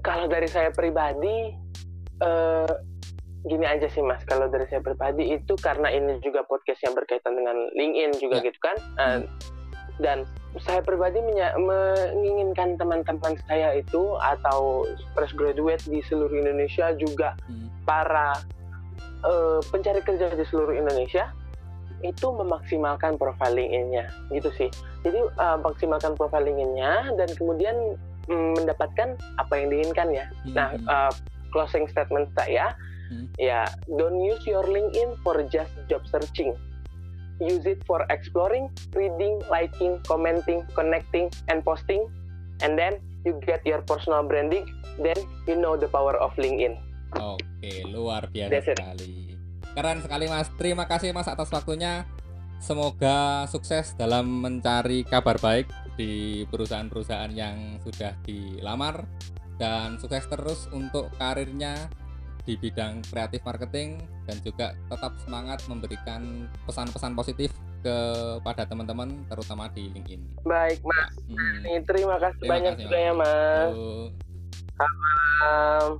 Kalau 0.00 0.28
dari 0.28 0.44
saya 0.44 0.68
pribadi, 0.68 1.52
eh, 2.20 2.72
gini 3.44 3.64
aja 3.64 3.88
sih 3.88 4.04
mas. 4.04 4.20
Kalau 4.24 4.48
dari 4.52 4.68
saya 4.68 4.80
pribadi 4.84 5.32
itu 5.32 5.56
karena 5.60 5.88
ini 5.88 6.20
juga 6.20 6.44
podcast 6.44 6.80
yang 6.84 6.92
berkaitan 6.92 7.36
dengan 7.36 7.56
LinkedIn 7.72 8.12
juga 8.20 8.36
Ya. 8.40 8.44
gitu 8.48 8.58
kan. 8.60 8.76
Eh, 9.00 9.20
Dan 9.94 10.26
saya 10.62 10.80
pribadi 10.86 11.18
menginginkan 11.58 12.78
teman-teman 12.78 13.34
saya 13.50 13.74
itu 13.74 14.14
atau 14.22 14.86
fresh 15.18 15.34
graduate 15.34 15.82
di 15.90 15.98
seluruh 16.06 16.34
Indonesia 16.38 16.94
juga 16.94 17.34
Hmm. 17.50 17.68
para 17.82 18.38
eh, 19.24 19.60
pencari 19.72 20.04
kerja 20.04 20.30
di 20.36 20.44
seluruh 20.46 20.76
Indonesia 20.76 21.32
itu 22.04 22.28
memaksimalkan 22.28 23.16
profile 23.16 23.56
LinkedIn-nya 23.56 24.12
gitu 24.30 24.52
sih. 24.54 24.68
Jadi 25.00 25.16
eh, 25.20 25.58
maksimalkan 25.64 26.12
profile 26.14 26.44
LinkedIn-nya 26.52 27.16
dan 27.16 27.28
kemudian 27.32 27.96
mm, 28.28 28.60
mendapatkan 28.60 29.16
apa 29.40 29.52
yang 29.56 29.68
diinginkan 29.72 30.08
ya. 30.12 30.26
Nah, 30.52 30.72
Hmm. 30.76 30.86
uh, 30.88 31.12
closing 31.52 31.84
statement 31.88 32.32
saya, 32.36 32.72
Hmm. 33.12 33.28
ya, 33.36 33.68
don't 34.00 34.16
use 34.20 34.40
your 34.48 34.64
LinkedIn 34.64 35.16
for 35.20 35.36
just 35.52 35.72
job 35.92 36.00
searching. 36.08 36.56
Use 37.42 37.66
it 37.66 37.82
for 37.82 38.06
exploring, 38.10 38.70
reading, 38.94 39.42
liking, 39.50 39.98
commenting, 40.06 40.62
connecting, 40.78 41.30
and 41.50 41.66
posting. 41.66 42.06
And 42.62 42.78
then 42.78 43.02
you 43.26 43.38
get 43.42 43.66
your 43.66 43.82
personal 43.82 44.22
branding. 44.22 44.70
Then 45.02 45.18
you 45.50 45.58
know 45.58 45.74
the 45.74 45.90
power 45.90 46.14
of 46.18 46.30
LinkedIn. 46.38 46.78
Oke, 47.18 47.72
luar 47.90 48.30
biasa 48.30 48.50
That's 48.50 48.70
it. 48.70 48.78
sekali. 48.78 49.14
Keren 49.74 49.98
sekali 50.02 50.24
Mas. 50.30 50.46
Terima 50.54 50.86
kasih 50.86 51.10
Mas 51.10 51.26
atas 51.26 51.50
waktunya. 51.50 52.06
Semoga 52.62 53.44
sukses 53.50 53.92
dalam 53.98 54.40
mencari 54.40 55.02
kabar 55.04 55.36
baik 55.42 55.68
di 55.98 56.42
perusahaan-perusahaan 56.48 57.34
yang 57.34 57.82
sudah 57.82 58.14
dilamar 58.24 59.04
dan 59.58 59.98
sukses 59.98 60.24
terus 60.26 60.66
untuk 60.70 61.10
karirnya 61.18 61.90
di 62.44 62.54
bidang 62.60 63.00
kreatif 63.08 63.40
marketing 63.44 64.04
dan 64.28 64.36
juga 64.44 64.76
tetap 64.92 65.16
semangat 65.24 65.64
memberikan 65.64 66.48
pesan-pesan 66.68 67.16
positif 67.16 67.50
kepada 67.84 68.64
teman-teman 68.64 69.24
terutama 69.28 69.68
di 69.72 69.92
LinkedIn. 69.92 70.44
Baik, 70.44 70.80
Mas. 70.84 71.12
Hmm. 71.28 71.84
Terima 71.84 72.16
kasih 72.16 72.40
Terima 72.40 72.52
banyak 72.56 72.72
kasih, 72.76 72.82
juga 72.88 72.96
ya, 72.96 73.12
Mas. 73.12 73.72
Halo. 73.72 73.88
Um, 75.44 75.90